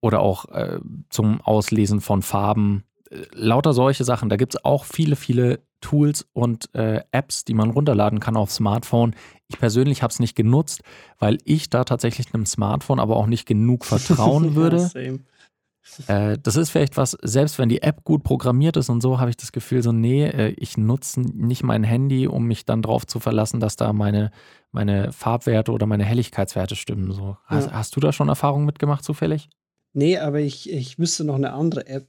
oder 0.00 0.20
auch 0.20 0.46
äh, 0.46 0.80
zum 1.10 1.40
Auslesen 1.42 2.00
von 2.00 2.22
Farben, 2.22 2.84
äh, 3.10 3.16
lauter 3.32 3.74
solche 3.74 4.04
Sachen. 4.04 4.28
Da 4.28 4.36
gibt 4.36 4.54
es 4.54 4.64
auch 4.64 4.84
viele, 4.84 5.16
viele 5.16 5.60
Tools 5.82 6.26
und 6.32 6.74
äh, 6.74 7.00
Apps, 7.10 7.44
die 7.44 7.54
man 7.54 7.70
runterladen 7.70 8.20
kann 8.20 8.36
auf 8.36 8.50
Smartphone. 8.50 9.14
Ich 9.48 9.58
persönlich 9.58 10.02
habe 10.02 10.12
es 10.12 10.20
nicht 10.20 10.34
genutzt, 10.34 10.82
weil 11.18 11.38
ich 11.44 11.68
da 11.68 11.84
tatsächlich 11.84 12.32
einem 12.32 12.46
Smartphone 12.46 13.00
aber 13.00 13.16
auch 13.16 13.26
nicht 13.26 13.46
genug 13.46 13.84
vertrauen 13.84 14.54
würde. 14.54 14.90
ja, 14.94 15.12
äh, 16.06 16.38
das 16.42 16.56
ist 16.56 16.70
vielleicht 16.70 16.96
was, 16.96 17.16
selbst 17.22 17.58
wenn 17.58 17.68
die 17.68 17.82
App 17.82 18.04
gut 18.04 18.22
programmiert 18.22 18.76
ist 18.76 18.88
und 18.88 19.00
so, 19.00 19.18
habe 19.18 19.30
ich 19.30 19.36
das 19.36 19.52
Gefühl, 19.52 19.82
so, 19.82 19.92
nee, 19.92 20.24
äh, 20.26 20.54
ich 20.56 20.76
nutze 20.76 21.20
nicht 21.20 21.62
mein 21.62 21.84
Handy, 21.84 22.26
um 22.26 22.46
mich 22.46 22.64
dann 22.64 22.82
darauf 22.82 23.06
zu 23.06 23.20
verlassen, 23.20 23.60
dass 23.60 23.76
da 23.76 23.92
meine, 23.92 24.30
meine 24.70 25.12
Farbwerte 25.12 25.72
oder 25.72 25.86
meine 25.86 26.04
Helligkeitswerte 26.04 26.76
stimmen. 26.76 27.12
So. 27.12 27.36
Hast, 27.44 27.68
ja. 27.68 27.72
hast 27.72 27.96
du 27.96 28.00
da 28.00 28.12
schon 28.12 28.28
Erfahrungen 28.28 28.66
mitgemacht, 28.66 29.04
zufällig? 29.04 29.48
Nee, 29.92 30.18
aber 30.18 30.40
ich, 30.40 30.70
ich 30.72 30.98
wüsste 30.98 31.24
noch 31.24 31.34
eine 31.34 31.52
andere 31.52 31.86
App, 31.86 32.08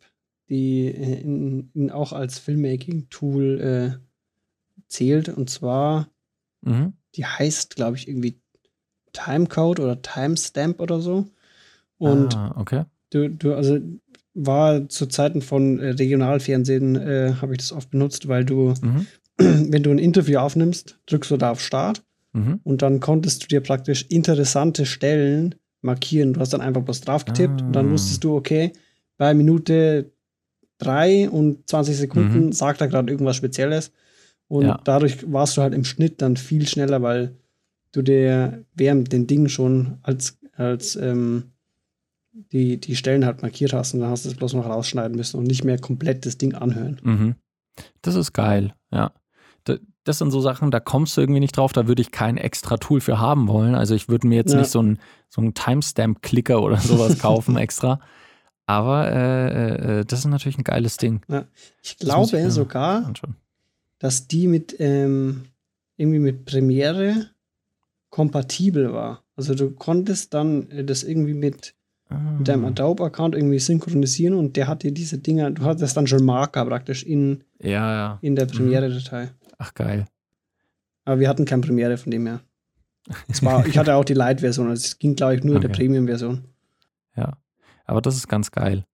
die 0.50 0.88
in, 0.88 1.72
in 1.74 1.92
auch 1.92 2.14
als 2.14 2.40
Filmmaking-Tool 2.40 3.60
äh, 3.60 4.84
zählt. 4.88 5.30
Und 5.30 5.50
zwar, 5.50 6.08
mhm. 6.62 6.94
die 7.16 7.26
heißt, 7.26 7.76
glaube 7.76 7.98
ich, 7.98 8.08
irgendwie 8.08 8.40
Timecode 9.14 9.80
oder 9.80 10.02
Timestamp 10.02 10.80
oder 10.80 11.00
so. 11.00 11.26
Und 11.98 12.36
ah, 12.36 12.56
okay. 12.58 12.86
Du, 13.14 13.30
du, 13.30 13.54
also 13.54 13.80
war 14.34 14.90
zu 14.90 15.06
Zeiten 15.06 15.42
von 15.42 15.80
äh, 15.80 15.90
Regionalfernsehen, 15.90 16.96
äh, 16.96 17.34
habe 17.42 17.54
ich 17.54 17.60
das 17.60 17.72
oft 17.72 17.92
benutzt, 17.92 18.28
weil 18.28 18.44
du, 18.46 18.74
mhm. 18.82 19.06
wenn 19.38 19.84
du 19.84 19.92
ein 19.92 20.00
Interview 20.00 20.40
aufnimmst, 20.40 20.98
drückst 21.06 21.32
du 21.32 21.38
da 21.38 21.52
auf 21.52 21.62
Start 21.62 22.04
mhm. 22.34 22.60
und 22.64 22.82
dann 22.82 23.00
konntest 23.00 23.44
du 23.44 23.48
dir 23.48 23.62
praktisch 23.62 24.06
interessante 24.10 24.86
Stellen 24.86 25.56
markieren. 25.82 26.34
Du 26.34 26.40
hast 26.40 26.54
dann 26.54 26.62
einfach 26.62 26.84
was 26.86 27.02
drauf 27.02 27.26
getippt 27.26 27.62
ah. 27.62 27.66
und 27.66 27.74
dann 27.74 27.90
ah. 27.90 27.92
wusstest 27.92 28.24
du, 28.24 28.36
okay, 28.36 28.74
bei 29.18 29.34
Minute 29.34 30.12
3 30.80 31.30
und 31.30 31.70
20 31.70 31.96
Sekunden 31.96 32.48
mhm. 32.48 32.52
sagt 32.52 32.82
er 32.82 32.88
gerade 32.88 33.12
irgendwas 33.12 33.36
Spezielles. 33.36 33.92
Und 34.48 34.66
ja. 34.66 34.80
dadurch 34.84 35.32
warst 35.32 35.58
du 35.58 35.62
halt 35.62 35.74
im 35.74 35.84
Schnitt 35.84 36.22
dann 36.22 36.38
viel 36.38 36.68
schneller, 36.68 37.02
weil 37.02 37.36
du 37.92 38.02
dir 38.02 38.66
während 38.74 39.12
den 39.14 39.28
Dingen 39.28 39.50
schon 39.50 40.00
als, 40.02 40.40
als 40.56 40.96
ähm, 40.96 41.53
die, 42.34 42.80
die 42.80 42.96
Stellen 42.96 43.26
halt 43.26 43.42
markiert 43.42 43.74
hast 43.74 43.94
und 43.94 44.02
dann 44.02 44.10
hast 44.10 44.26
du 44.26 44.30
es 44.30 44.36
bloß 44.36 44.54
noch 44.54 44.66
rausschneiden 44.66 45.16
müssen 45.16 45.38
und 45.38 45.46
nicht 45.46 45.64
mehr 45.64 45.78
komplett 45.78 46.26
das 46.26 46.38
Ding 46.38 46.56
anhören. 46.56 47.00
Mhm. 47.04 47.36
Das 48.02 48.16
ist 48.16 48.34
geil, 48.34 48.74
ja. 48.92 49.12
Das 50.06 50.18
sind 50.18 50.32
so 50.32 50.42
Sachen, 50.42 50.70
da 50.70 50.82
kommst 50.82 51.16
du 51.16 51.22
irgendwie 51.22 51.40
nicht 51.40 51.56
drauf, 51.56 51.72
da 51.72 51.88
würde 51.88 52.02
ich 52.02 52.12
kein 52.12 52.36
extra 52.36 52.76
Tool 52.76 53.00
für 53.00 53.22
haben 53.22 53.48
wollen. 53.48 53.74
Also 53.74 53.96
ich 53.96 54.10
würde 54.10 54.28
mir 54.28 54.36
jetzt 54.36 54.52
ja. 54.52 54.60
nicht 54.60 54.70
so 54.70 54.80
einen 54.80 55.00
so 55.30 55.42
Timestamp-Clicker 55.50 56.62
oder 56.62 56.78
sowas 56.78 57.20
kaufen 57.20 57.56
extra. 57.56 58.02
Aber 58.66 59.10
äh, 59.10 59.48
äh, 59.48 60.00
äh, 60.00 60.06
das 60.06 60.20
ist 60.20 60.26
natürlich 60.26 60.58
ein 60.58 60.66
geiles 60.66 60.98
Ding. 60.98 61.22
Ja. 61.30 61.46
Ich 61.82 61.96
das 61.96 62.10
glaube 62.10 62.38
ich 62.38 62.54
sogar, 62.54 63.06
anschauen. 63.06 63.38
dass 64.00 64.28
die 64.28 64.48
mit 64.48 64.76
ähm, 64.80 65.46
irgendwie 65.96 66.20
mit 66.20 66.44
Premiere 66.44 67.30
kompatibel 68.10 68.92
war. 68.92 69.24
Also 69.38 69.56
du 69.56 69.72
konntest 69.72 70.34
dann 70.34 70.70
äh, 70.70 70.84
das 70.84 71.04
irgendwie 71.04 71.34
mit 71.34 71.76
mit 72.38 72.48
deinem 72.48 72.66
ah. 72.66 72.70
Adobe-Account 72.70 73.36
irgendwie 73.36 73.60
synchronisieren 73.60 74.36
und 74.36 74.56
der 74.56 74.68
hat 74.68 74.84
dir 74.84 74.92
diese 74.92 75.18
Dinger, 75.18 75.52
du 75.52 75.64
hattest 75.64 75.96
dann 75.98 76.08
schon 76.08 76.24
Marker 76.24 76.66
praktisch 76.66 77.04
in, 77.04 77.44
ja, 77.60 77.94
ja. 77.94 78.20
in 78.22 78.36
der 78.36 78.46
mhm. 78.46 78.52
Premiere-Datei. 78.52 79.30
Ach, 79.58 79.74
geil. 79.74 80.06
Aber 81.06 81.20
wir 81.20 81.30
hatten 81.30 81.46
keine 81.46 81.62
Premiere 81.62 81.98
von 81.98 82.12
dem 82.12 82.26
her. 82.26 82.40
War, 83.42 83.66
ich 83.66 83.78
hatte 83.78 83.96
auch 83.96 84.06
die 84.06 84.14
Light-Version, 84.14 84.70
also 84.70 84.82
es 84.82 84.98
ging, 84.98 85.16
glaube 85.16 85.36
ich, 85.36 85.44
nur 85.44 85.58
okay. 85.58 85.68
der 85.68 85.74
Premium-Version. 85.74 86.46
Ja, 87.16 87.38
aber 87.86 88.02
das 88.02 88.16
ist 88.16 88.28
ganz 88.28 88.52
geil. 88.52 88.86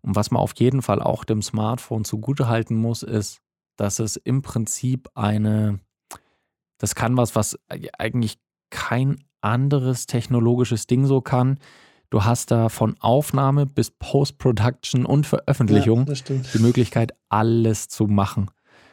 Und 0.00 0.16
was 0.16 0.30
man 0.30 0.42
auf 0.42 0.52
jeden 0.56 0.82
Fall 0.82 1.00
auch 1.00 1.24
dem 1.24 1.42
Smartphone 1.42 2.04
zugutehalten 2.04 2.76
muss, 2.76 3.02
ist, 3.02 3.40
dass 3.76 3.98
es 3.98 4.16
im 4.16 4.42
Prinzip 4.42 5.08
eine, 5.14 5.80
das 6.78 6.94
kann 6.94 7.16
was, 7.16 7.34
was 7.34 7.58
eigentlich 7.98 8.38
kein 8.70 9.22
anderes 9.40 10.06
technologisches 10.06 10.86
Ding 10.86 11.06
so 11.06 11.20
kann. 11.20 11.58
Du 12.12 12.24
hast 12.24 12.50
da 12.50 12.68
von 12.68 12.94
Aufnahme 13.00 13.64
bis 13.64 13.90
Post-Production 13.90 15.06
und 15.06 15.26
Veröffentlichung 15.26 16.06
ja, 16.06 16.14
die 16.52 16.58
Möglichkeit, 16.58 17.14
alles 17.30 17.88
zu 17.88 18.06
machen. 18.06 18.50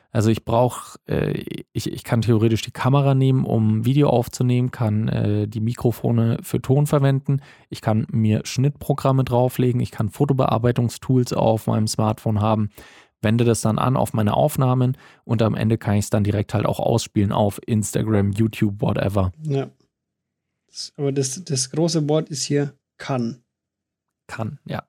Also 0.10 0.30
ich 0.30 0.46
brauche, 0.46 0.98
äh, 1.06 1.64
ich, 1.74 1.92
ich 1.92 2.06
kann 2.06 2.22
theoretisch 2.22 2.62
die 2.62 2.72
Kamera 2.72 3.16
nehmen, 3.16 3.44
um 3.44 3.84
Video 3.84 4.10
aufzunehmen, 4.10 4.72
kann 4.72 5.10
äh, 5.10 5.50
die 5.50 5.60
Mikrofone 5.60 6.38
für 6.44 6.62
Ton 6.62 6.88
verwenden, 6.88 7.42
ich 7.68 7.82
kann 7.82 8.08
mir 8.10 8.46
Schnittprogramme 8.46 9.26
drauflegen, 9.26 9.82
ich 9.82 9.92
kann 9.92 10.08
Fotobearbeitungstools 10.08 11.34
auf 11.34 11.68
meinem 11.68 11.88
Smartphone 11.88 12.40
haben, 12.40 12.70
wende 13.22 13.44
das 13.44 13.60
dann 13.60 13.80
an 13.80 13.98
auf 13.98 14.14
meine 14.14 14.34
Aufnahmen 14.34 14.96
und 15.26 15.42
am 15.42 15.56
Ende 15.56 15.78
kann 15.78 15.96
ich 15.96 16.06
es 16.06 16.10
dann 16.10 16.24
direkt 16.24 16.54
halt 16.54 16.66
auch 16.66 16.80
ausspielen 16.80 17.34
auf 17.34 17.60
Instagram, 17.68 18.32
YouTube, 18.32 18.82
whatever. 18.82 19.34
Ja. 19.44 19.70
Aber 20.96 21.12
das, 21.12 21.44
das 21.44 21.70
große 21.70 22.08
Wort 22.08 22.30
ist 22.30 22.44
hier 22.44 22.79
kann. 23.00 23.44
Kann, 24.28 24.60
ja. 24.66 24.84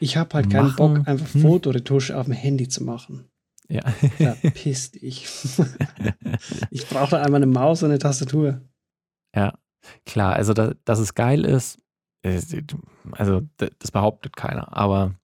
Ich 0.00 0.16
habe 0.16 0.34
halt 0.34 0.50
keinen 0.50 0.74
Bock, 0.74 1.06
einfach 1.06 1.32
hm. 1.34 1.42
Fotoretusche 1.42 2.18
auf 2.18 2.24
dem 2.24 2.34
Handy 2.34 2.68
zu 2.68 2.82
machen. 2.82 3.30
Ja. 3.68 3.82
Da 4.18 4.34
pisst 4.54 4.96
ich. 4.96 5.28
ich 6.70 6.88
brauche 6.88 7.10
da 7.10 7.22
einmal 7.22 7.42
eine 7.42 7.46
Maus 7.46 7.82
und 7.82 7.90
eine 7.90 7.98
Tastatur. 7.98 8.62
Ja, 9.34 9.56
klar. 10.06 10.34
Also, 10.34 10.54
da, 10.54 10.74
dass 10.84 10.98
es 10.98 11.14
geil 11.14 11.44
ist, 11.44 11.78
äh, 12.22 12.40
also 13.12 13.42
das 13.56 13.92
behauptet 13.92 14.36
keiner. 14.36 14.76
Aber 14.76 15.14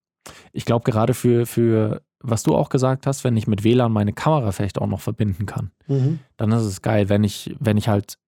ich 0.52 0.64
glaube, 0.64 0.90
gerade 0.90 1.14
für, 1.14 1.46
für, 1.46 2.02
was 2.20 2.42
du 2.42 2.54
auch 2.54 2.68
gesagt 2.68 3.06
hast, 3.06 3.24
wenn 3.24 3.36
ich 3.36 3.46
mit 3.46 3.64
WLAN 3.64 3.92
meine 3.92 4.12
Kamera 4.12 4.52
vielleicht 4.52 4.78
auch 4.78 4.86
noch 4.86 5.00
verbinden 5.00 5.46
kann, 5.46 5.72
mhm. 5.86 6.20
dann 6.36 6.52
ist 6.52 6.64
es 6.64 6.82
geil. 6.82 7.08
Wenn 7.08 7.24
ich, 7.24 7.56
wenn 7.58 7.76
ich 7.76 7.88
halt 7.88 8.18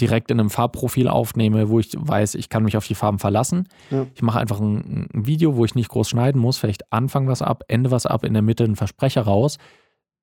direkt 0.00 0.30
in 0.30 0.38
einem 0.38 0.50
Farbprofil 0.50 1.08
aufnehme, 1.08 1.68
wo 1.68 1.80
ich 1.80 1.92
weiß, 1.96 2.34
ich 2.34 2.48
kann 2.48 2.64
mich 2.64 2.76
auf 2.76 2.86
die 2.86 2.94
Farben 2.94 3.18
verlassen. 3.18 3.68
Ja. 3.90 4.06
Ich 4.14 4.22
mache 4.22 4.38
einfach 4.38 4.60
ein, 4.60 5.08
ein, 5.14 5.26
Video, 5.26 5.56
wo 5.56 5.64
ich 5.64 5.74
nicht 5.74 5.88
groß 5.88 6.10
schneiden 6.10 6.40
muss, 6.40 6.58
vielleicht 6.58 6.92
Anfang 6.92 7.28
was 7.28 7.42
ab, 7.42 7.64
Ende 7.68 7.90
was 7.90 8.06
ab, 8.06 8.24
in 8.24 8.32
der 8.32 8.42
Mitte 8.42 8.64
einen 8.64 8.76
Versprecher 8.76 9.22
raus. 9.22 9.58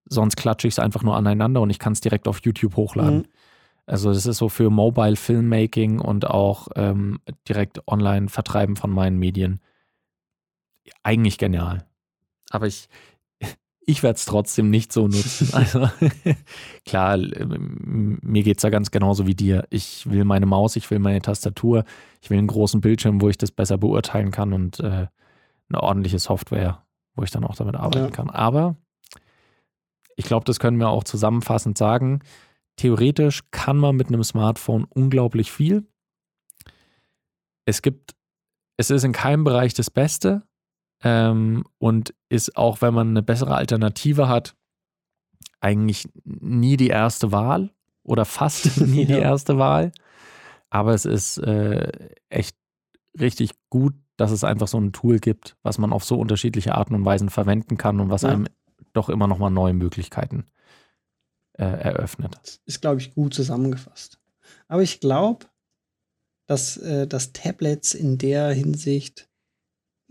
Sonst 0.05 0.35
klatsche 0.35 0.67
ich 0.67 0.75
es 0.75 0.79
einfach 0.79 1.01
nur 1.01 1.15
aneinander 1.15 1.61
und 1.61 1.69
ich 1.69 1.79
kann 1.79 1.93
es 1.93 2.01
direkt 2.01 2.27
auf 2.27 2.41
YouTube 2.43 2.75
hochladen. 2.75 3.19
Mhm. 3.19 3.27
Also 3.85 4.13
das 4.13 4.25
ist 4.25 4.37
so 4.37 4.47
für 4.47 4.69
Mobile 4.69 5.15
Filmmaking 5.15 5.99
und 5.99 6.27
auch 6.27 6.67
ähm, 6.75 7.19
direkt 7.47 7.85
online 7.87 8.29
Vertreiben 8.29 8.75
von 8.75 8.91
meinen 8.91 9.17
Medien. 9.17 9.59
Eigentlich 11.01 11.37
genial. 11.37 11.85
Aber 12.49 12.67
ich, 12.67 12.87
ich 13.85 14.03
werde 14.03 14.17
es 14.17 14.25
trotzdem 14.25 14.69
nicht 14.69 14.91
so 14.93 15.07
nutzen. 15.07 15.49
Also 15.53 15.89
klar, 16.85 17.17
mir 17.17 18.43
geht 18.43 18.57
es 18.57 18.61
da 18.61 18.69
ganz 18.69 18.91
genauso 18.91 19.27
wie 19.27 19.35
dir. 19.35 19.65
Ich 19.69 20.09
will 20.09 20.25
meine 20.25 20.45
Maus, 20.45 20.75
ich 20.75 20.89
will 20.89 20.99
meine 20.99 21.21
Tastatur, 21.21 21.83
ich 22.21 22.29
will 22.29 22.37
einen 22.37 22.47
großen 22.47 22.81
Bildschirm, 22.81 23.21
wo 23.21 23.29
ich 23.29 23.37
das 23.37 23.51
besser 23.51 23.77
beurteilen 23.77 24.31
kann 24.31 24.53
und 24.53 24.79
äh, 24.79 25.07
eine 25.69 25.83
ordentliche 25.83 26.19
Software, 26.19 26.83
wo 27.15 27.23
ich 27.23 27.31
dann 27.31 27.43
auch 27.43 27.55
damit 27.55 27.75
arbeiten 27.75 28.05
ja. 28.05 28.11
kann. 28.11 28.29
Aber 28.29 28.75
ich 30.15 30.25
glaube, 30.25 30.45
das 30.45 30.59
können 30.59 30.77
wir 30.77 30.89
auch 30.89 31.03
zusammenfassend 31.03 31.77
sagen. 31.77 32.19
Theoretisch 32.75 33.41
kann 33.51 33.77
man 33.77 33.95
mit 33.95 34.07
einem 34.07 34.23
Smartphone 34.23 34.85
unglaublich 34.85 35.51
viel. 35.51 35.85
Es 37.65 37.81
gibt, 37.81 38.15
es 38.77 38.89
ist 38.89 39.03
in 39.03 39.11
keinem 39.11 39.43
Bereich 39.43 39.73
das 39.73 39.89
Beste, 39.89 40.43
ähm, 41.03 41.65
und 41.77 42.13
ist 42.29 42.57
auch, 42.57 42.81
wenn 42.81 42.93
man 42.93 43.09
eine 43.09 43.21
bessere 43.21 43.55
Alternative 43.55 44.27
hat, 44.27 44.55
eigentlich 45.59 46.09
nie 46.23 46.77
die 46.77 46.87
erste 46.87 47.31
Wahl 47.31 47.71
oder 48.03 48.25
fast 48.25 48.77
nie 48.81 49.05
die 49.05 49.13
erste 49.13 49.57
Wahl. 49.57 49.91
Aber 50.69 50.93
es 50.93 51.05
ist 51.05 51.37
äh, 51.37 51.91
echt 52.29 52.57
richtig 53.19 53.51
gut, 53.69 53.93
dass 54.17 54.31
es 54.31 54.43
einfach 54.43 54.67
so 54.67 54.79
ein 54.79 54.93
Tool 54.93 55.19
gibt, 55.19 55.55
was 55.63 55.77
man 55.77 55.93
auf 55.93 56.03
so 56.03 56.19
unterschiedliche 56.19 56.75
Arten 56.75 56.95
und 56.95 57.05
Weisen 57.05 57.29
verwenden 57.29 57.77
kann 57.77 57.99
und 57.99 58.09
was 58.09 58.23
ja. 58.23 58.29
einem 58.29 58.47
doch 58.93 59.09
immer 59.09 59.27
noch 59.27 59.39
mal 59.39 59.49
neue 59.49 59.73
Möglichkeiten 59.73 60.45
äh, 61.53 61.63
eröffnet. 61.63 62.37
Das 62.41 62.61
ist, 62.65 62.81
glaube 62.81 63.01
ich, 63.01 63.13
gut 63.13 63.33
zusammengefasst. 63.33 64.19
Aber 64.67 64.81
ich 64.81 64.99
glaube, 64.99 65.45
dass, 66.45 66.77
äh, 66.77 67.07
dass 67.07 67.33
Tablets 67.33 67.93
in 67.93 68.17
der 68.17 68.51
Hinsicht 68.51 69.29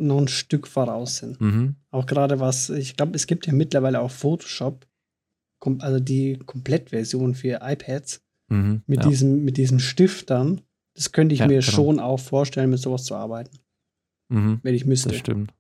noch 0.02 0.18
ein 0.18 0.28
Stück 0.28 0.66
voraus 0.66 1.18
sind. 1.18 1.40
Mhm. 1.40 1.76
Auch 1.90 2.06
gerade 2.06 2.40
was, 2.40 2.70
ich 2.70 2.96
glaube, 2.96 3.14
es 3.14 3.26
gibt 3.26 3.46
ja 3.46 3.52
mittlerweile 3.52 4.00
auch 4.00 4.10
Photoshop, 4.10 4.86
also 5.78 6.00
die 6.00 6.38
Komplettversion 6.44 7.34
für 7.34 7.60
iPads 7.62 8.22
mhm, 8.48 8.82
mit, 8.86 9.02
ja. 9.02 9.08
diesem, 9.08 9.44
mit 9.44 9.56
diesem 9.56 9.78
Stift 9.78 10.30
dann. 10.30 10.60
Das 10.94 11.12
könnte 11.12 11.34
ich 11.34 11.40
ja, 11.40 11.46
mir 11.46 11.60
genau. 11.60 11.72
schon 11.72 12.00
auch 12.00 12.20
vorstellen, 12.20 12.70
mit 12.70 12.80
sowas 12.80 13.04
zu 13.04 13.14
arbeiten. 13.14 13.58
Mhm, 14.28 14.60
wenn 14.62 14.74
ich 14.74 14.84
müsste. 14.84 15.10
Das 15.10 15.18
stimmt. 15.18 15.52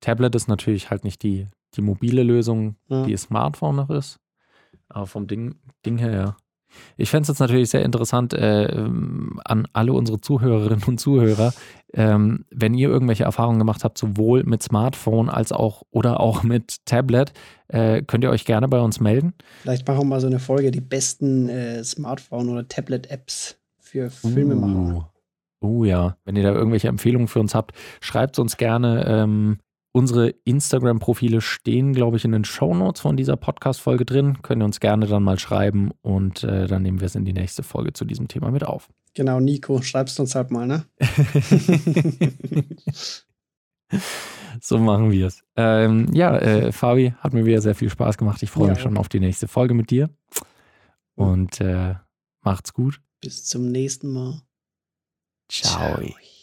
Tablet 0.00 0.34
ist 0.34 0.48
natürlich 0.48 0.90
halt 0.90 1.04
nicht 1.04 1.22
die, 1.22 1.46
die 1.74 1.82
mobile 1.82 2.22
Lösung, 2.22 2.76
ja. 2.88 3.04
die 3.06 3.16
Smartphone 3.16 3.76
noch 3.76 3.90
ist. 3.90 4.18
Aber 4.88 5.06
vom 5.06 5.26
Ding, 5.26 5.56
Ding 5.84 5.98
her, 5.98 6.12
ja. 6.12 6.36
Ich 6.96 7.10
fände 7.10 7.22
es 7.22 7.28
jetzt 7.28 7.40
natürlich 7.40 7.70
sehr 7.70 7.84
interessant 7.84 8.34
äh, 8.34 8.68
an 9.44 9.68
alle 9.72 9.92
unsere 9.92 10.20
Zuhörerinnen 10.20 10.84
und 10.86 10.98
Zuhörer, 10.98 11.52
ähm, 11.92 12.44
wenn 12.50 12.74
ihr 12.74 12.88
irgendwelche 12.88 13.24
Erfahrungen 13.24 13.58
gemacht 13.58 13.84
habt, 13.84 13.98
sowohl 13.98 14.44
mit 14.44 14.62
Smartphone 14.62 15.28
als 15.28 15.52
auch 15.52 15.82
oder 15.90 16.20
auch 16.20 16.42
mit 16.42 16.84
Tablet, 16.86 17.32
äh, 17.68 18.02
könnt 18.02 18.24
ihr 18.24 18.30
euch 18.30 18.44
gerne 18.44 18.68
bei 18.68 18.80
uns 18.80 19.00
melden. 19.00 19.34
Vielleicht 19.62 19.86
machen 19.86 20.00
wir 20.00 20.04
mal 20.04 20.20
so 20.20 20.26
eine 20.26 20.38
Folge, 20.40 20.70
die 20.70 20.80
besten 20.80 21.48
äh, 21.48 21.82
Smartphone- 21.84 22.48
oder 22.48 22.66
Tablet-Apps 22.66 23.56
für 23.78 24.10
Filmemacher. 24.10 25.10
Uh, 25.62 25.66
uh, 25.66 25.84
ja, 25.84 26.16
wenn 26.24 26.36
ihr 26.36 26.42
da 26.42 26.52
irgendwelche 26.52 26.88
Empfehlungen 26.88 27.28
für 27.28 27.40
uns 27.40 27.54
habt, 27.54 27.72
schreibt 28.00 28.38
uns 28.38 28.56
gerne. 28.56 29.04
Ähm, 29.06 29.58
Unsere 29.96 30.30
Instagram-Profile 30.30 31.40
stehen, 31.40 31.92
glaube 31.92 32.16
ich, 32.16 32.24
in 32.24 32.32
den 32.32 32.44
Show 32.44 32.74
Notes 32.74 33.00
von 33.00 33.16
dieser 33.16 33.36
Podcast-Folge 33.36 34.04
drin. 34.04 34.42
Könnt 34.42 34.60
ihr 34.60 34.64
uns 34.64 34.80
gerne 34.80 35.06
dann 35.06 35.22
mal 35.22 35.38
schreiben 35.38 35.92
und 36.02 36.42
äh, 36.42 36.66
dann 36.66 36.82
nehmen 36.82 37.00
wir 37.00 37.06
es 37.06 37.14
in 37.14 37.24
die 37.24 37.32
nächste 37.32 37.62
Folge 37.62 37.92
zu 37.92 38.04
diesem 38.04 38.26
Thema 38.26 38.50
mit 38.50 38.64
auf. 38.64 38.88
Genau, 39.14 39.38
Nico, 39.38 39.80
schreibst 39.82 40.18
uns 40.18 40.34
halt 40.34 40.50
mal, 40.50 40.66
ne? 40.66 40.84
so 44.60 44.78
machen 44.78 45.12
wir 45.12 45.28
es. 45.28 45.44
Ähm, 45.54 46.08
ja, 46.12 46.38
äh, 46.38 46.72
Fabi, 46.72 47.14
hat 47.20 47.32
mir 47.32 47.46
wieder 47.46 47.60
sehr 47.60 47.76
viel 47.76 47.88
Spaß 47.88 48.18
gemacht. 48.18 48.42
Ich 48.42 48.50
freue 48.50 48.66
ja, 48.66 48.72
mich 48.72 48.82
schon 48.82 48.98
auf 48.98 49.08
die 49.08 49.20
nächste 49.20 49.46
Folge 49.46 49.74
mit 49.74 49.90
dir. 49.90 50.10
Und 51.14 51.60
äh, 51.60 51.94
macht's 52.40 52.72
gut. 52.72 53.00
Bis 53.20 53.44
zum 53.44 53.70
nächsten 53.70 54.12
Mal. 54.12 54.42
Ciao. 55.48 55.98
Ciao. 55.98 56.33